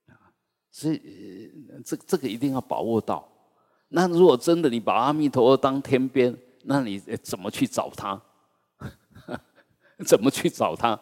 [0.10, 0.28] 啊，
[0.70, 1.50] 所以
[1.86, 3.26] 这这个一定要把握到。
[3.88, 8.22] 那如果真的你把阿弥陀佛当天边，那你怎么去找他？
[10.06, 11.00] 怎么去找他？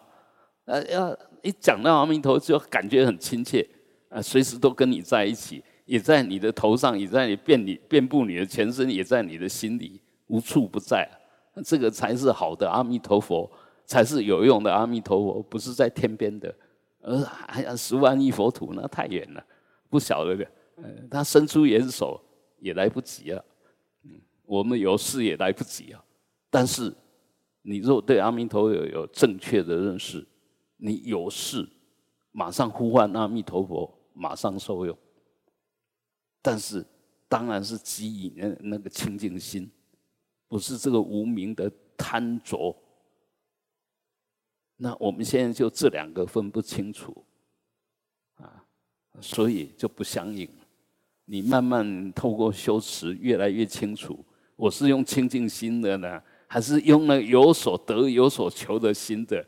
[0.65, 3.67] 呃，要一讲到阿弥陀，就感觉很亲切，
[4.09, 11.09] 啊，随时都跟你在一起，也在你的头上，也在你遍你遍布你的全身，也在你的心里，无处不在。
[11.65, 13.51] 这个才是好的阿弥陀佛。
[13.91, 16.55] 才是有用的阿弥陀佛，不是在天边的，
[17.01, 19.45] 而还要十万亿佛土那太远了，
[19.89, 20.47] 不晓得的，
[21.09, 22.17] 他伸出援手
[22.59, 23.45] 也来不及了，
[24.05, 24.11] 嗯，
[24.45, 26.01] 我们有事也来不及啊。
[26.49, 26.95] 但是，
[27.63, 30.25] 你若对阿弥陀佛有正确的认识，
[30.77, 31.67] 你有事
[32.31, 34.97] 马上呼唤阿弥陀佛，马上受用。
[36.41, 36.85] 但是，
[37.27, 39.69] 当然是基于那那个清净心，
[40.47, 42.73] 不是这个无名的贪着。
[44.83, 47.23] 那我们现在就这两个分不清楚，
[48.37, 48.65] 啊，
[49.21, 50.49] 所以就不相应。
[51.25, 54.17] 你慢慢透过修持，越来越清楚，
[54.55, 59.45] 我是用清净心的呢，还是用了有所得、有所求的心的？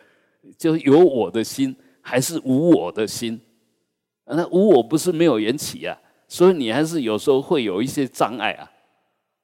[0.55, 3.41] 就有我的心，还是无我的心？
[4.25, 8.69] 那无我不是没有缘起啊，所以你还是有时候会有一些障碍啊。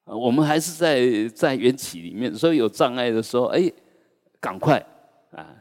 [0.06, 3.71] 我们还是在在缘起里面，所以有障碍的时候，哎，
[4.39, 4.78] 赶快
[5.32, 5.59] 啊！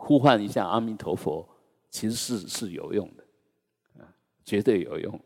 [0.00, 1.46] 呼唤一下阿弥陀佛，
[1.90, 4.08] 其实是是有用的，啊，
[4.44, 5.20] 绝对有用。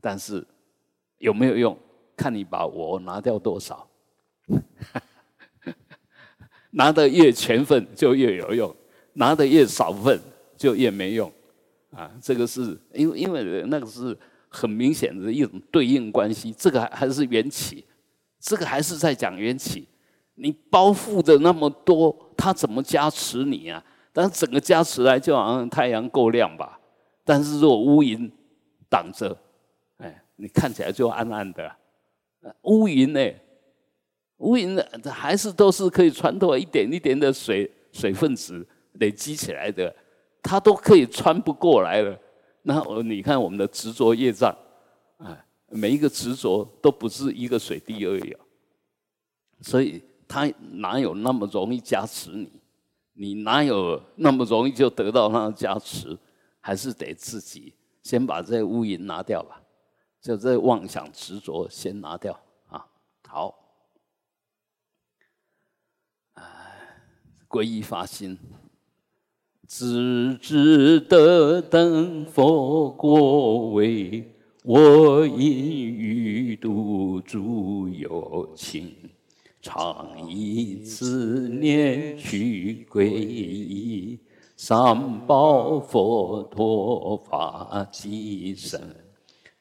[0.00, 0.44] 但是
[1.18, 1.78] 有没有用，
[2.14, 3.88] 看你把我拿掉多少。
[6.72, 8.74] 拿的越全份就越有用，
[9.14, 10.20] 拿的越少份
[10.56, 11.32] 就越没用。
[11.92, 14.18] 啊，这个是因为因为那个是
[14.48, 16.52] 很明显的一种对应关系。
[16.52, 17.84] 这个还还是缘起，
[18.40, 19.86] 这个还是在讲缘起。
[20.34, 23.82] 你包覆的那么多，他怎么加持你啊？
[24.16, 26.78] 但整个加持来，就好像太阳够亮吧。
[27.24, 28.30] 但是如果乌云
[28.88, 29.36] 挡着，
[29.96, 31.74] 哎，你看起来就暗暗的。
[32.62, 33.20] 乌云呢？
[34.36, 38.64] 乌云还是都是可以穿透一点一点的水水分子
[39.00, 39.92] 累积起来的，
[40.40, 42.16] 它都可以穿不过来了。
[42.62, 44.56] 那我你看我们的执着业障，
[45.18, 48.40] 哎，每一个执着都不是一个水滴而已啊，
[49.60, 50.00] 所以。
[50.34, 52.50] 他哪有那么容易加持你？
[53.12, 56.18] 你哪有那么容易就得到那加持？
[56.60, 59.62] 还是得自己先把这乌云拿掉吧，
[60.20, 62.84] 就这妄想执着先拿掉啊！
[63.28, 63.54] 好，
[66.32, 66.42] 哎，
[67.46, 68.36] 皈依发心，
[69.68, 78.92] 只知得等佛果位，我因欲度诸有情。
[79.64, 84.18] 常以此念去皈依，
[84.58, 88.78] 三宝佛陀法即身，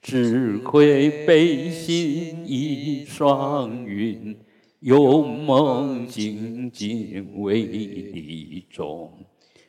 [0.01, 4.35] 智慧悲心一双云，
[4.81, 9.09] 勇猛精进为利众，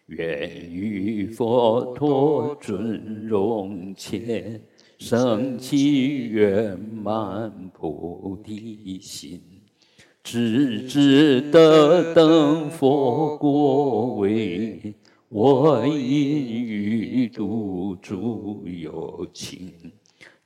[0.07, 4.61] 愿与佛陀尊荣前，
[4.99, 9.41] 升起圆满菩提心。
[10.25, 14.95] 只知得等佛果位，
[15.29, 19.71] 我因欲度诸有情，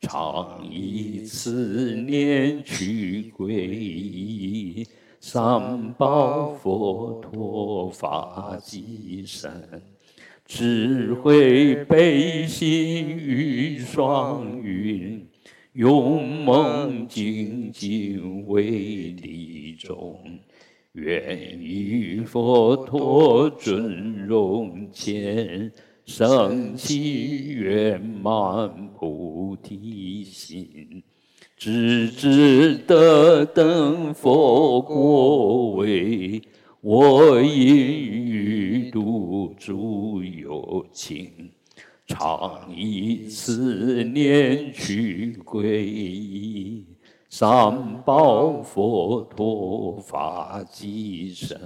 [0.01, 4.85] 常以此念去皈依，
[5.21, 9.81] 三宝佛陀法即身，
[10.45, 15.25] 智慧悲心与双云。
[15.75, 18.63] 勇猛精进为
[19.23, 20.19] 利众，
[20.93, 25.71] 愿与佛陀尊荣前，
[26.05, 31.03] 升起圆满菩提心，
[31.57, 36.43] 直至得等佛果位，
[36.81, 41.51] 我因欲度诸有情。
[42.09, 46.87] 常以思念去皈依，
[47.29, 51.61] 三宝佛陀法即身，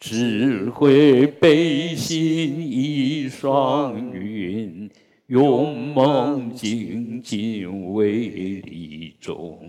[0.00, 4.90] 智慧悲心一双云，
[5.26, 9.60] 勇猛精进为利众，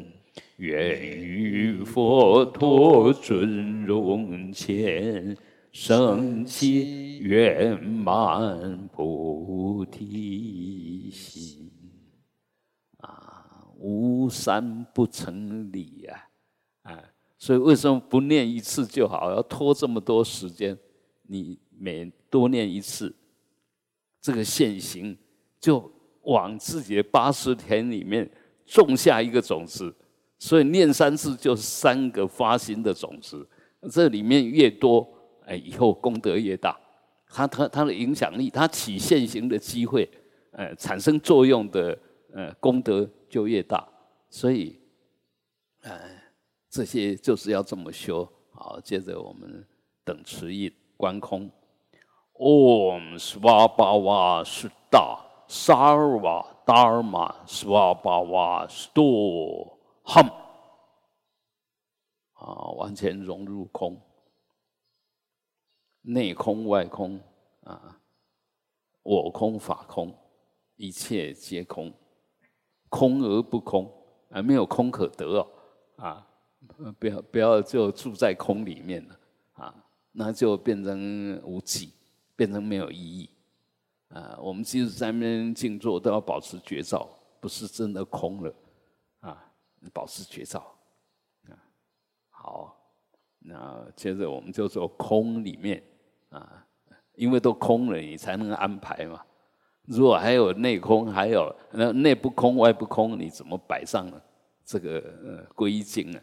[0.58, 5.36] 愿与佛陀尊荣前。
[5.73, 11.71] 生起圆满菩提心
[12.99, 16.28] 啊，无三不成理呀！
[16.84, 17.03] 啊，
[17.39, 19.32] 所以为什么不念一次就好？
[19.32, 20.78] 要拖这么多时间？
[21.24, 23.13] 你每多念一次，
[24.21, 25.17] 这个现行
[25.59, 28.30] 就往自己的八十田里面
[28.67, 29.93] 种下一个种子。
[30.38, 33.49] 所以念三次就是三个发心的种子，
[33.91, 35.11] 这里面越多。
[35.46, 36.80] 哎，以后功德越大，
[37.28, 40.10] 它它它的影响力，它起现行的机会，
[40.52, 41.98] 呃，产生作用的，
[42.34, 43.88] 呃，功德就越大。
[44.30, 44.80] 所以，
[45.82, 46.00] 呃，
[46.70, 48.28] 这些就是要这么修。
[48.52, 49.66] 好，接着我们
[50.04, 51.50] 等持印观空。
[52.34, 54.44] Om Svabhava
[54.89, 60.32] 达萨尔瓦达尔玛斯瓦巴瓦斯多 ham，
[62.34, 64.02] 啊，完全融入空，
[66.04, 67.20] 内空外空
[67.64, 67.99] 啊，
[69.01, 70.16] 我空法空，
[70.76, 71.91] 一切皆空，
[72.89, 73.91] 空而不空，
[74.30, 75.47] 啊，没有空可得哦，
[75.95, 76.28] 啊，
[76.99, 79.20] 不要不要就住在空里面了，
[79.54, 81.93] 啊，那就变成无际，
[82.36, 83.30] 变成没有意义。
[84.10, 88.56] 啊，我们即使在那边静坐，都要保持觉照，不是真的空了，
[89.22, 89.51] 啊，
[89.91, 90.60] 保持觉照，
[91.49, 91.58] 啊，
[92.30, 92.78] 好，
[93.39, 95.84] 那接着我们就说空里面，
[96.34, 96.65] 啊，
[97.15, 99.21] 因为都空了，你才能安排嘛。
[99.86, 104.11] 如果还有内空，还有那内不空外不空，你怎么摆上
[104.65, 106.19] 这个归境呢？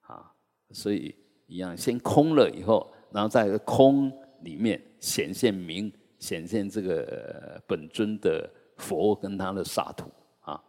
[0.00, 0.30] 啊，
[0.72, 1.14] 所以
[1.46, 4.12] 一样，先空了以后，然后在空
[4.42, 5.92] 里面显现明。
[6.20, 10.10] 显现这个本尊的佛跟他的沙土
[10.40, 10.60] 啊，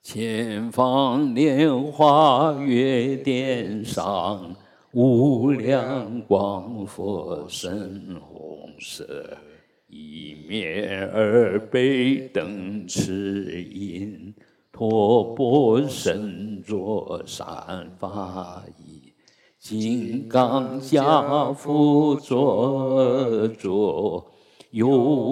[0.00, 4.54] 前方莲花月殿上，
[4.92, 9.06] 无量光佛身红色，
[9.86, 14.34] 一面二背灯持印，
[14.72, 19.12] 托钵身着三法衣。
[19.60, 24.26] 金刚家父坐着，
[24.72, 24.88] 有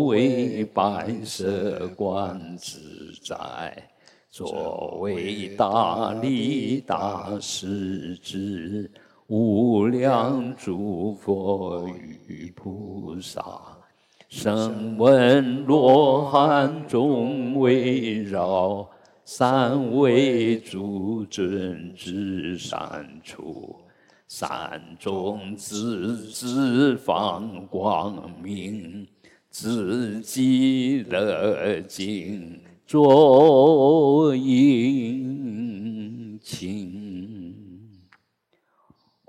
[0.06, 2.78] 为白色观自
[3.24, 3.90] 在，
[4.30, 8.88] 作为大力大势至，
[9.28, 11.86] 无量诸佛
[12.26, 13.44] 与菩萨，
[14.30, 18.88] 声闻罗汉众围绕，
[19.26, 23.76] 三位诸尊至善处。
[24.28, 29.06] 山中自自放光明，
[29.50, 35.58] 自己乐净作引
[36.42, 37.07] 擎。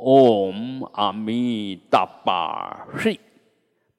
[0.02, 3.20] 唵阿弥达巴嘿，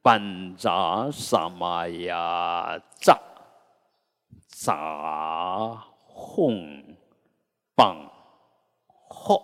[0.01, 3.20] 班扎萨玛呀扎
[4.48, 6.96] 扎吽
[7.74, 8.11] 棒
[9.11, 9.42] 吽。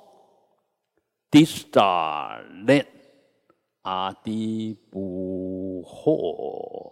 [1.31, 2.87] d i s t a l e
[3.83, 6.91] 阿底布霍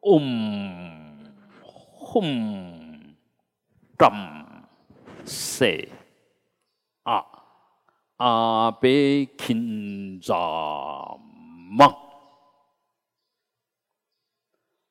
[0.00, 0.24] ，om
[2.00, 3.12] hum
[3.98, 4.16] dam
[5.26, 5.97] se
[7.08, 7.24] 阿
[8.16, 10.34] 阿贝钦扎
[11.70, 11.86] 玛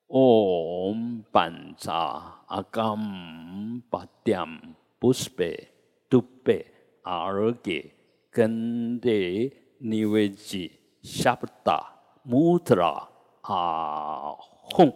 [0.07, 5.77] ，om 班扎阿甘巴点布斯贝。
[6.09, 6.65] 都被
[7.03, 7.93] 阿尔给
[8.31, 11.93] 跟的尼维吉夏布达
[12.23, 13.07] 穆特拉
[13.41, 14.93] 阿哄。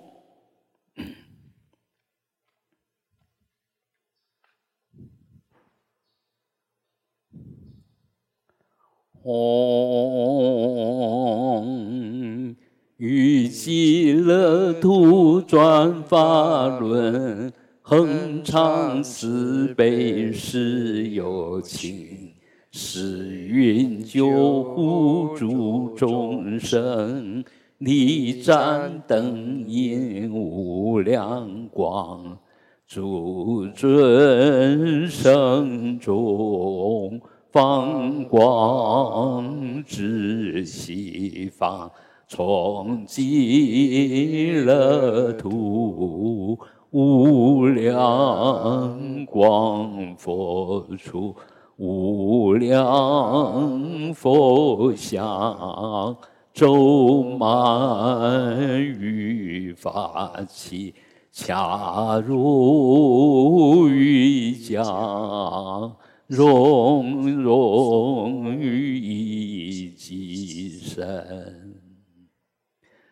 [9.24, 9.36] 嗡，
[12.98, 17.52] 与极乐土转法轮。
[17.84, 22.32] 恒常慈悲是有情，
[22.72, 27.44] 是云救护诸众生，
[27.80, 32.38] 力展灯引无量光，
[32.88, 37.20] 诸尊生中
[37.52, 41.92] 放光至西方，
[42.28, 46.58] 从极乐土。
[46.92, 51.34] 无量光佛出，
[51.78, 56.18] 无量佛像，
[56.54, 60.94] 周满于法器，
[61.32, 64.84] 恰如瑜伽，
[66.32, 71.06] 融融于一机身。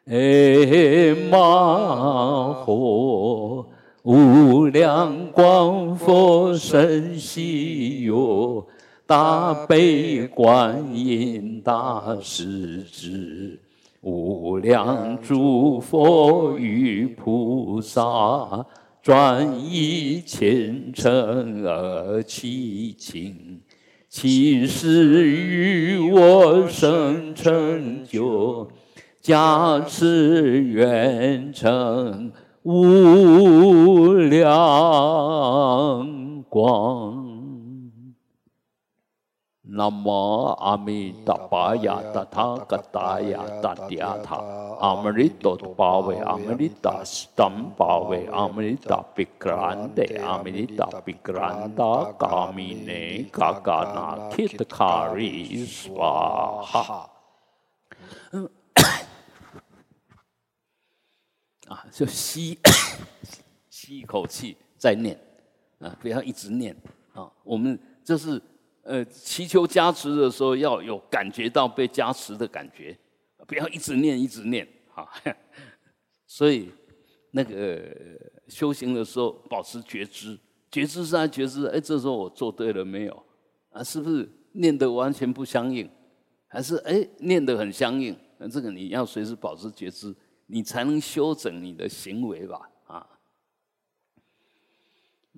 [0.06, 3.66] 哎，玛诃，
[4.04, 8.66] 无量光佛身西哟，
[9.06, 13.60] 大悲观音大势至，
[14.00, 18.66] 无量诸佛与菩萨，
[19.02, 23.62] 转以虔诚而祈请，
[24.08, 28.70] 其实与我生成就。
[29.22, 32.32] 加持愿成
[32.64, 34.48] 无量
[36.48, 37.29] 光，
[39.72, 44.38] 南无阿弥达巴呀达他嘎达呀达迪亚塔，
[44.80, 57.10] 阿弥陀巴维阿弥达斯坦巴维阿弥达比格兰德阿弥达比格兰达嘎米内嘎嘎那提特卡里斯瓦哈。
[61.68, 62.58] 啊，就吸
[63.70, 65.16] 吸一口气再念
[65.78, 66.76] 啊，不要一直念
[67.14, 67.32] 啊。
[67.44, 68.42] 我们就是。
[68.90, 72.98] 呃，祈求加持的时候要有感觉到被加持的感觉，
[73.46, 75.08] 不要一直念一直念啊。
[76.26, 76.72] 所以
[77.30, 77.96] 那个
[78.48, 80.36] 修行的时候保持觉知，
[80.72, 81.68] 觉知是在觉知。
[81.68, 83.24] 哎，这时候我做对了没有？
[83.70, 85.88] 啊，是不是念的完全不相应？
[86.48, 88.18] 还是哎念的很相应？
[88.40, 90.16] 那这个你要随时保持觉知，
[90.48, 92.68] 你才能修整你的行为吧。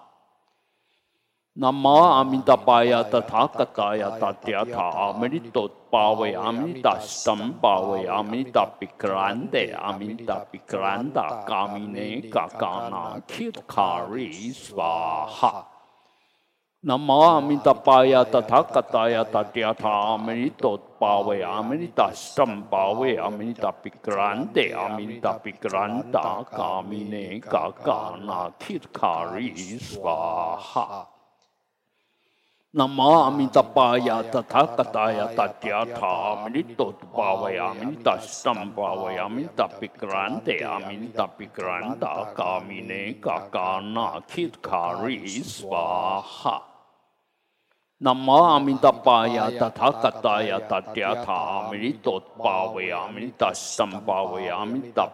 [1.56, 8.66] 巴呀，达他嘎达呀，达迪阿他，阿弥陀巴维，阿弥达斯坦巴维，阿弥达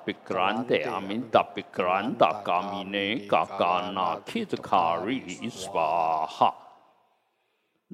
[0.03, 6.62] 比格兰德，阿弥达比格兰达，嘎米内嘎嘎那，切特卡里斯巴哈。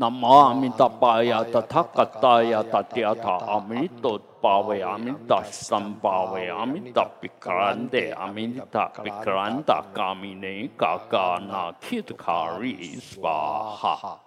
[0.00, 14.20] 南无阿弥达巴呀，达他嘎达呀，达迪阿他，阿弥陀巴维，阿弥达斯坦巴维，阿弥达比格兰德，阿弥达比格兰达，嘎米内嘎嘎那，切特卡里斯瓦哈。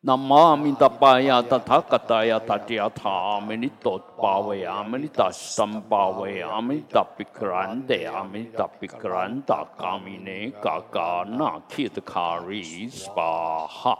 [0.00, 8.48] 南无阿弥达巴呀，达他嘎达呀，达迪阿他，阿弥陀巴维，阿弥达斯坦巴维，阿弥达比格兰德，阿弥达比格兰达，嘎米内嘎嘎那，切特卡里斯瓦哈。
[8.48, 13.98] 南无阿弥达巴呀，达他嘎达呀，达迪阿他，阿弥陀巴维，阿弥达三巴维，阿弥达比格兰德，阿弥达比格兰达，嘎米内嘎嘎那，切特卡里斯巴哈。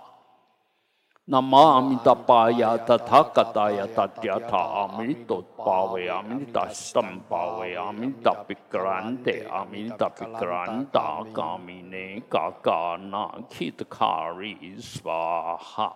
[1.32, 4.62] นามามิตาปายาตถาคตายาตัตยาธา
[4.96, 11.94] มิตตปาเวามิตาสัมปาเวามิตาปิกรันเตอามิตาปิกรันตากามิเน
[12.34, 14.54] กากานาคิตคาริ
[14.88, 15.22] สวา
[15.70, 15.88] หา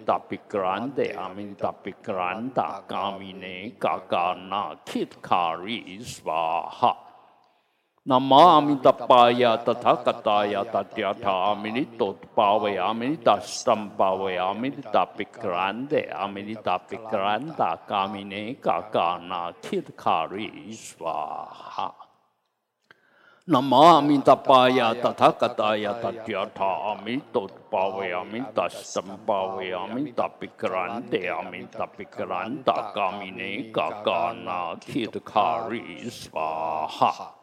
[0.06, 1.28] 达比格兰德，阿
[16.38, 20.72] 弥达比格兰达，嘎米内嘎嘎那，切特卡里
[23.50, 23.56] 斯瓦哈。
[23.56, 37.34] 南无阿弥陀佛呀，达他嘎达呀，达迦他阿弥尼多巴维阿弥尼达三巴维阿弥尼达比格兰德阿弥尼达比格兰达嘎弥尼嘎嘎那提的卡瑞斯瓦哈。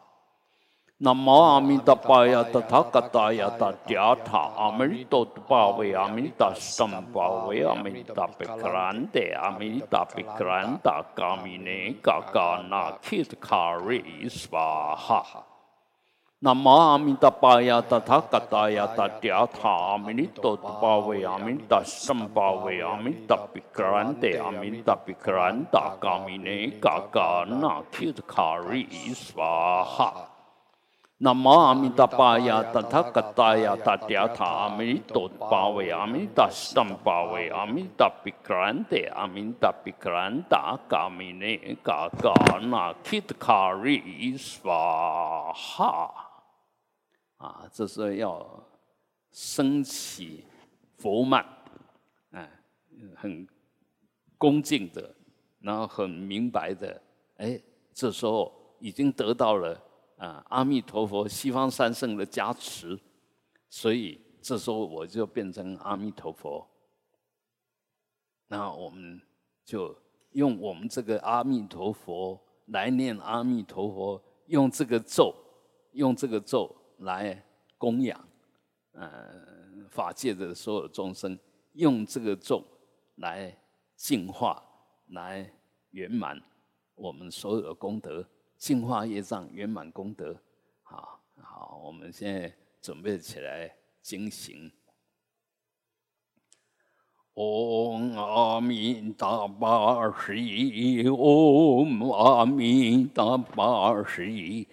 [0.99, 10.15] 南无阿弥陀佛呀，达他嘎达呀，达迦他阿弥尼多巴维阿弥尼达三巴维阿弥尼达比格兰德阿弥尼达比格兰达嘎弥尼嘎嘎那提的卡瑞斯瓦哈。
[10.15, 15.23] 南无阿弥陀佛呀，达他嘎达呀，达迦他阿弥尼多巴维阿弥达三巴维阿弥达比格兰德阿弥达比格兰达嘎弥尼嘎嘎那提的卡瑞斯瓦哈。
[16.39, 28.85] 南无阿弥陀佛呀，达他嘎达呀，达迦他阿弥尼多巴维阿弥达三巴维阿弥达比格兰德阿弥达比格兰达嘎弥尼嘎嘎那提的卡瑞
[29.15, 30.13] 斯瓦哈。
[31.17, 43.99] 南无阿弥陀佛呀，达他嘎达呀，达迦他阿弥尼多巴维阿弥达三巴维阿弥达比格兰德阿弥达比格兰达嘎弥尼嘎嘎那提的卡瑞
[44.37, 46.11] 斯瓦哈
[47.37, 48.63] 啊，这是要
[49.31, 50.43] 升起
[50.97, 51.45] 佛曼，
[52.31, 52.49] 哎，
[53.15, 53.47] 很
[54.37, 55.15] 恭敬的，
[55.59, 57.01] 然后很明白的，
[57.37, 57.61] 哎，
[57.93, 59.83] 这时候已经得到了。
[60.17, 62.99] 啊，阿弥陀佛，西方三圣的加持，
[63.69, 66.67] 所以这时候我就变成阿弥陀佛。
[68.47, 69.21] 那我们
[69.63, 69.95] 就
[70.31, 75.35] 用我们这个阿弥陀佛来念阿弥陀佛，用这个咒，
[75.91, 77.43] 用这个咒来
[77.77, 78.27] 供养，
[78.93, 79.31] 呃，
[79.89, 81.37] 法界的所有众生，
[81.73, 82.63] 用这个咒
[83.15, 83.55] 来
[83.95, 84.63] 净化，
[85.07, 85.51] 来
[85.91, 86.41] 圆满
[86.95, 88.27] 我们所有的功德。
[88.57, 90.35] 净化业障，圆满功德。
[90.81, 93.71] 好，好，我们现在准备起来
[94.01, 94.71] 进行。
[97.35, 100.33] 阿弥达巴释，
[101.11, 104.65] 嗡阿弥达巴释，嗡阿弥达巴释，嗡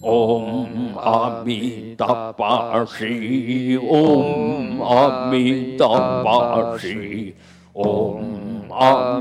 [0.00, 3.76] 嗡阿弥达巴西。
[3.76, 7.34] 嗡阿弥达巴西，
[7.68, 9.12] 嗡阿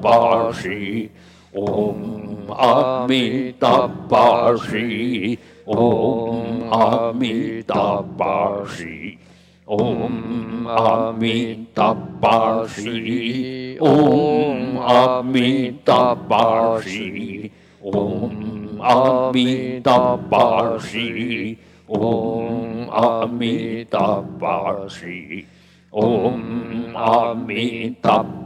[0.00, 1.10] 巴西，
[1.52, 8.02] 嗡阿弥达巴西，嗡阿弥达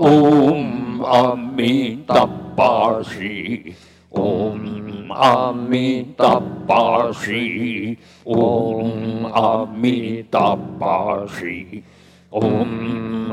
[0.00, 3.74] ॐ अम्मि तपाशी
[4.18, 5.88] ॐ अम्मि
[6.20, 7.96] तपाशी
[8.26, 11.82] ॐ अम्मि तपाशी
[12.34, 12.70] ॐ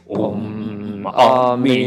[0.09, 1.81] ॐ अम्मि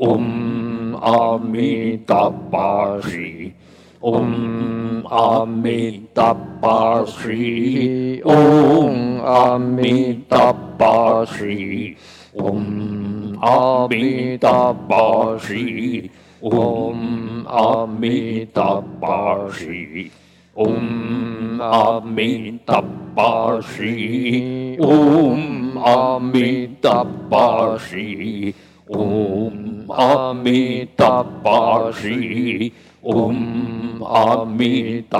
[0.00, 3.52] Om Amitabha Sri.
[4.00, 8.24] Om Amitabha Sri.
[8.24, 11.92] Om Amitabha Sri.
[12.32, 16.08] Om Amitabha Sri.
[16.40, 20.10] Om Amitabha Sri.
[20.56, 24.80] Om Amitabha Sri.
[24.80, 28.54] Om Amitabha Sri.
[28.90, 31.10] ओम अमितपाषी
[33.06, 33.36] ॐ
[34.20, 35.18] अमितपाषी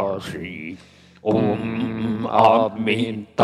[1.34, 3.43] ॐ अमितपाशी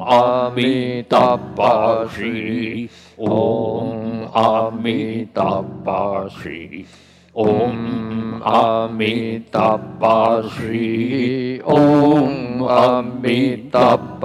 [0.04, 6.86] 阿弥达巴悉，唵阿弥达巴悉。
[7.38, 10.00] ओम अमिताभ
[10.54, 14.22] श्री ओम अमिताभ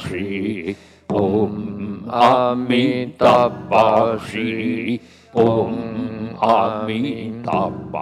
[0.00, 0.74] श्री
[1.12, 1.54] ओम
[2.22, 3.70] अमिताभ
[4.26, 4.98] श्री
[5.36, 5.78] ओम
[6.50, 7.96] अमिताभ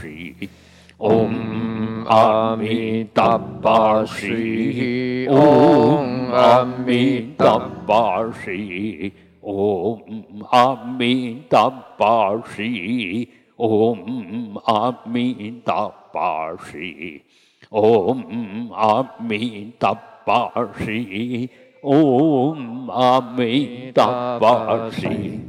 [0.00, 0.48] श्री
[1.10, 1.36] ओम
[2.10, 3.68] अमिताभ
[4.16, 6.08] श्री ओम
[6.42, 7.92] अमिताभ
[8.36, 9.12] श्री
[9.44, 12.02] ओम अमिताभ
[12.46, 13.28] श्री
[13.60, 17.22] 唵阿弥陀佛西，
[17.68, 21.50] 唵阿弥陀佛西。
[21.82, 25.40] 唵阿弥陀佛西，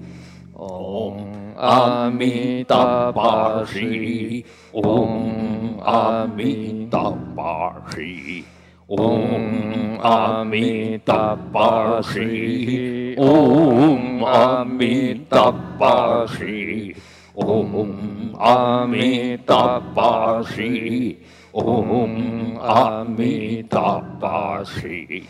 [0.56, 1.14] 唵
[1.58, 8.46] 阿弥陀佛西，唵阿弥陀佛西，
[8.88, 16.96] 唵阿弥陀佛西，唵阿弥陀佛西，
[17.36, 21.18] 唵阿弥陀佛西。
[21.54, 25.22] 唵阿弥陀佛西，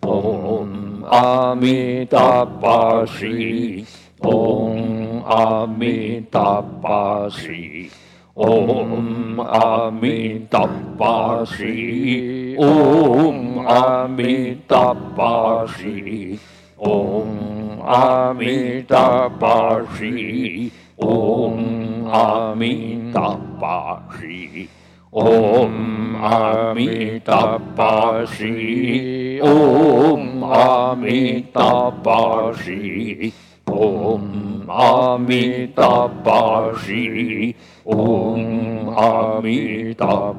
[0.07, 3.85] 唵阿弥陀佛西，
[4.21, 7.91] 唵阿弥陀佛西。
[8.33, 16.39] 唵阿弥陀佛西，唵阿弥陀佛西，
[16.77, 24.69] 唵阿弥陀佛西，唵阿弥陀佛西，
[25.17, 26.89] ॐ आमितापाशी
[29.49, 32.01] ओम आमितापाशी
[33.69, 34.25] ॐ
[34.81, 36.21] आमितापाशी
[37.95, 38.43] ॐ
[39.05, 40.33] आमितापाशी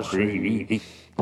[0.01, 0.13] 西，
[1.17, 1.21] 唵阿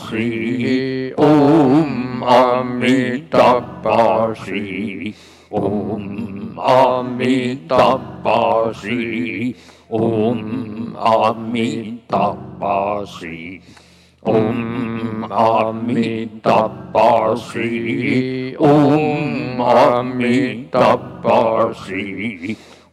[17.36, 22.34] 西，唵阿弥陀佛西，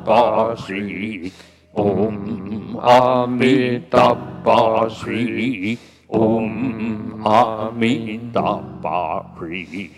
[1.74, 5.78] Om Amitabha Sri.
[6.08, 9.90] Om Amitabha Sri.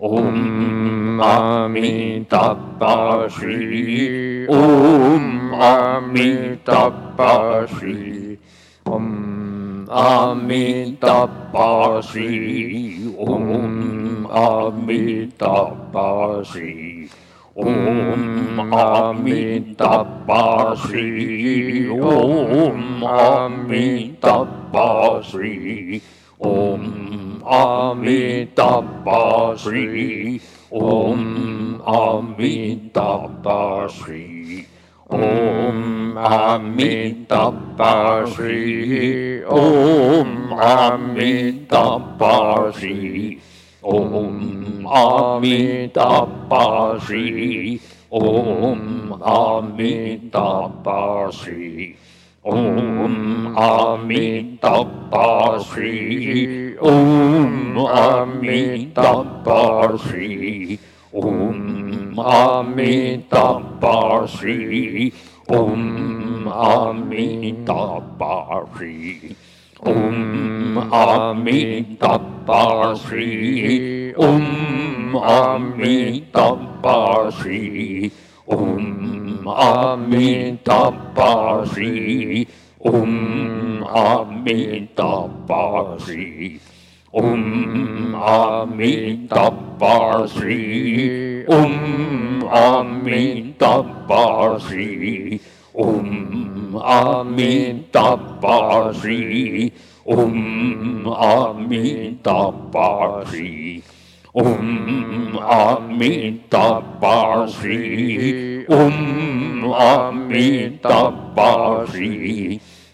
[0.00, 4.46] Om Amitabha Sri.
[4.48, 8.38] Om Amitabha Sri.
[8.86, 13.14] Om Amitabha Sri.
[13.16, 17.08] Om Amitabha Sri.
[17.56, 26.00] Mm, om Amitabha Sri, Om Amitabha Sri,
[26.38, 30.40] Om Amitabha Sri,
[30.70, 34.66] Om Amitabha Sri,
[35.10, 43.49] Om Amitabha Sri, Om Amitabha Sri.
[43.82, 47.80] Om Amitabha Shri.
[48.12, 51.96] Om Amitabha Shri.
[52.44, 56.76] Om Amitabha Shri.
[56.78, 60.78] Om Amitabha Shri.
[61.14, 65.12] Om Amitabha Shri.
[65.48, 69.36] Om Amitabha Shri.
[69.82, 78.12] Um, Om Amitabha Shri Om um, Amitabha Shri
[78.46, 82.46] Om um, Amitabha Shri
[82.84, 86.60] Om Amitabha Shri
[87.12, 95.40] Om Amitabha Shri Om Amitabha Shri
[95.74, 97.72] Om Amitabhari,
[100.06, 102.60] Om Amitabhari.
[104.32, 106.54] Om Amitabhari,
[108.68, 111.00] Om Amitabhari,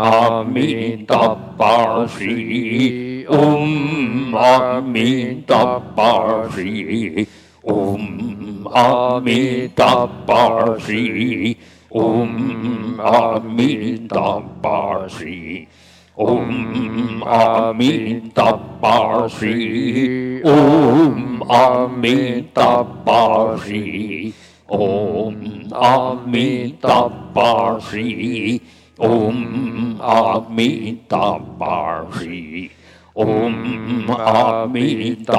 [3.28, 7.26] um Om Amitabha Shri
[7.64, 11.56] Om um Amitabha Shri
[11.90, 15.66] Om um Amitabha Shri
[16.16, 24.32] Om Amitabha Shri Om Amitabha Shri
[24.68, 28.60] Om Amitabha Shri
[28.98, 32.70] Om Amitabha Shri
[33.18, 35.36] ॐ अमितापार्षि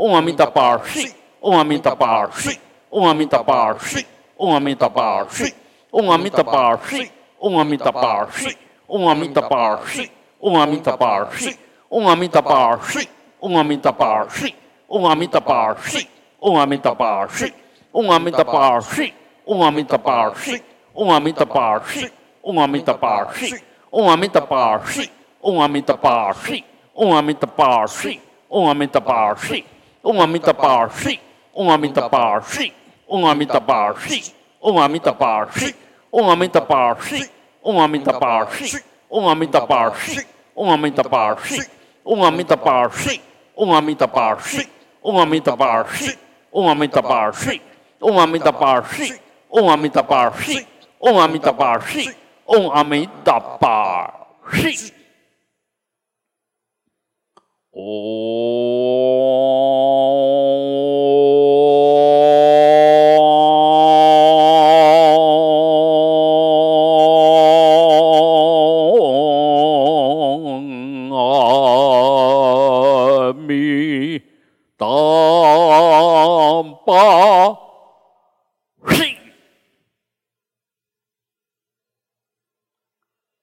[0.00, 2.58] homem da parte, homem da parte,
[2.90, 4.06] homem da parte,
[4.38, 5.54] homem da parte,
[5.92, 8.58] homem da parte, homem da parte,
[8.88, 10.10] homem da parte,
[10.40, 11.58] homem da parte,
[11.90, 13.08] homem da parte,
[13.38, 14.56] homem da parte,
[14.88, 16.08] homem da parte,
[16.40, 17.68] homem da parte,
[18.00, 19.14] homem da parte,
[19.44, 22.12] homem da parte, homem da parte,
[22.44, 23.52] homem da parte,
[23.92, 25.12] homem da parte,
[25.42, 26.64] homem da parte,
[26.94, 29.64] homem da parte, homem da parte.
[30.02, 31.20] Shri Om Amitabha Shri
[31.54, 32.72] Om Amitabha Shri
[33.08, 34.22] Om Amitabha Shri
[34.62, 35.74] Om Amitabha Shri
[36.12, 37.24] Om Amitabha Shri
[37.62, 38.62] Om Amitabha Shri
[39.10, 40.24] Om Amitabha Shri Om Amitabha Shri
[40.54, 41.60] Om Amitabha Shri
[42.06, 43.20] Om Amitabha Shri
[43.52, 44.60] Om Amitabha Shri
[45.02, 46.18] Om Amitabha Shri Om Amitabha Shri
[46.52, 47.60] Om Amitabha Shri
[48.02, 49.20] Om Amitabha Shri
[49.50, 50.66] Om Amitabha Shri Om Amitabha Shri
[51.00, 52.14] Om Amitabha Shri Om Amitabha Shri
[52.50, 54.12] 嗡阿弥达巴
[54.42, 54.74] 嘿，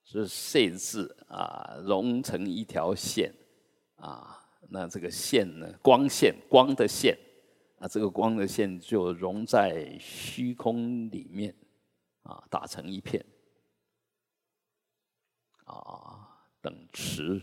[0.09, 3.31] 是线字啊，融成一条线。
[4.69, 7.17] 那这个线呢，光线，光的线
[7.79, 11.55] 啊，这个光的线就融在虚空里面
[12.23, 13.25] 啊，打成一片
[15.65, 17.41] 啊，等持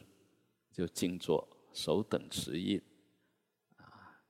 [0.70, 2.82] 就静坐，手等持印
[3.76, 4.20] 啊。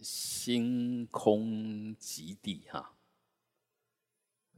[0.00, 2.97] 星空极地哈，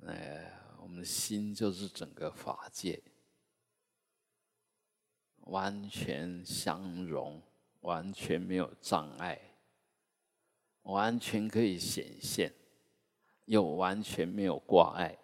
[0.06, 3.02] 哎，我们的心就是整个法界，
[5.40, 7.42] 完全相融，
[7.80, 9.38] 完全没有障碍，
[10.82, 12.52] 完全可以显现，
[13.44, 15.18] 又完全没有挂碍。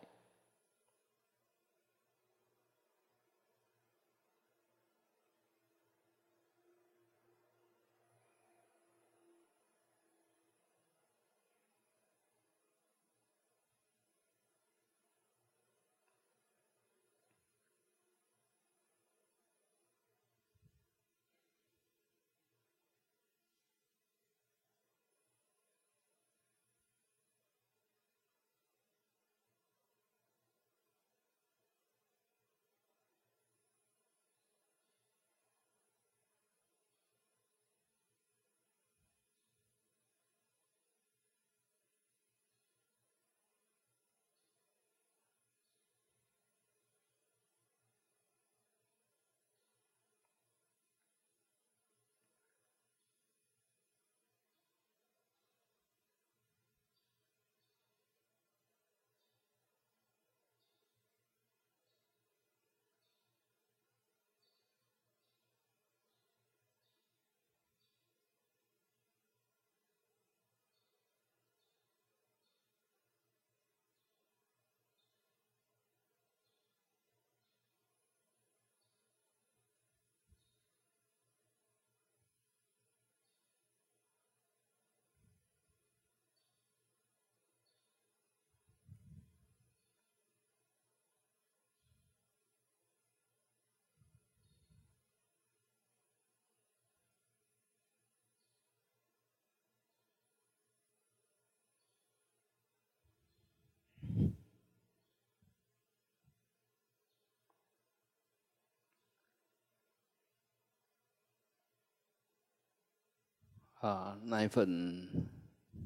[113.86, 115.08] 啊，那一份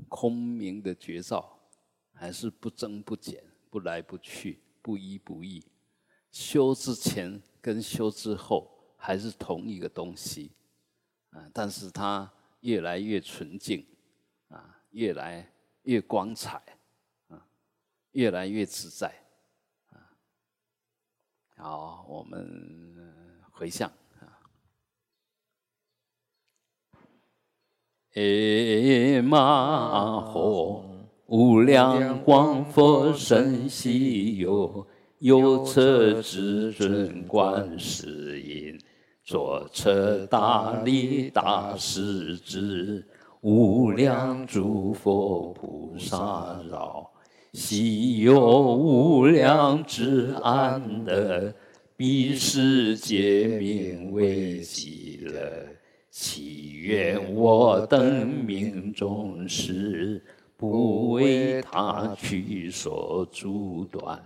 [0.08, 1.58] 空明的觉照，
[2.14, 5.62] 还是不增不减，不来不去，不依不异。
[6.30, 10.52] 修之前跟修之后还是同一个东西，
[11.30, 13.86] 啊，但是它越来越纯净，
[14.48, 15.52] 啊，越来
[15.82, 16.62] 越光彩，
[17.28, 17.46] 啊，
[18.12, 19.14] 越来越自在，
[19.90, 20.00] 啊。
[21.56, 23.92] 好，我们回向。
[28.14, 30.82] 哎嘛吽，
[31.26, 34.84] 无量光佛身西游，
[35.20, 38.76] 右侧至尊观世音，
[39.22, 43.06] 左侧大力大势至，
[43.42, 47.08] 无量诸佛菩萨绕，
[47.52, 51.54] 西有无量之安乐，
[51.96, 55.40] 彼世界名为极乐。
[56.10, 60.20] 祈愿我等命中事，
[60.56, 64.20] 不为他取所阻断。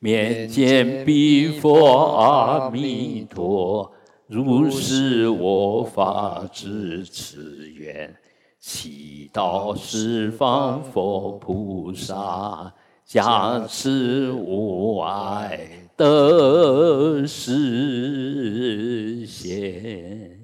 [0.00, 3.92] 面见彼佛阿弥陀，
[4.26, 8.12] 如是我法之此愿。
[8.58, 12.74] 祈祷十方佛菩萨
[13.04, 15.60] 加持无碍
[15.96, 20.41] 得实现。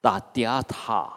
[0.00, 1.12] 达嗲塔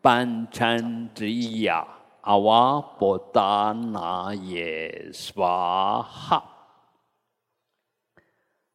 [0.00, 1.86] 班禅之呀，
[2.22, 6.42] 阿瓦波达那耶娑哈，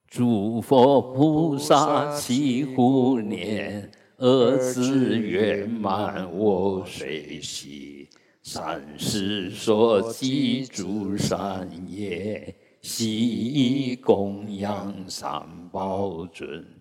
[0.08, 8.08] 诸佛菩萨齐护念，儿子圆满我随喜，
[8.44, 16.75] 三世所记诸善业，悉供养三宝尊。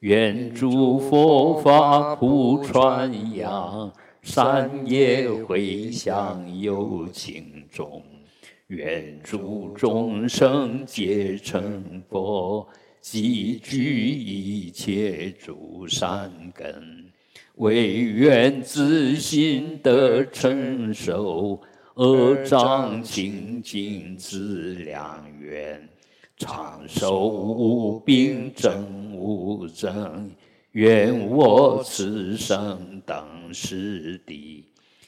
[0.00, 8.02] 愿诸佛法普传扬，善业回向有情众。
[8.68, 12.66] 愿诸众生皆成佛，
[13.02, 16.82] 积聚一切诸善根。
[17.56, 21.60] 唯愿自心得成熟，
[21.96, 25.86] 恶障清净自良缘。
[26.40, 30.30] 长寿无病，症无症，
[30.72, 34.64] 愿我此生等时地，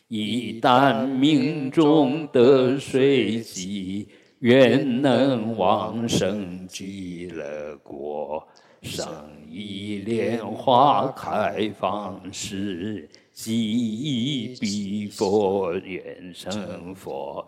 [0.09, 4.07] 一旦命中得随机，
[4.41, 8.47] 愿能往生极乐国，
[8.83, 9.07] 生
[9.51, 17.43] 一莲花开放时，即彼佛愿成佛。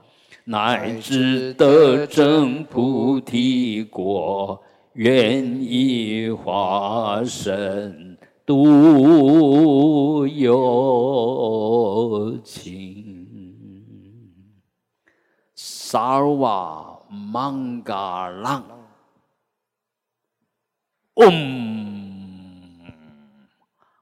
[0.47, 4.63] 乃至得证菩提果，
[4.93, 11.59] 愿以化身度有
[12.45, 13.27] 情。
[15.55, 18.65] 萨瓦曼嘎朗，
[21.15, 21.33] 嗡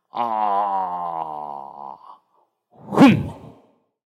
[0.08, 1.96] 啊。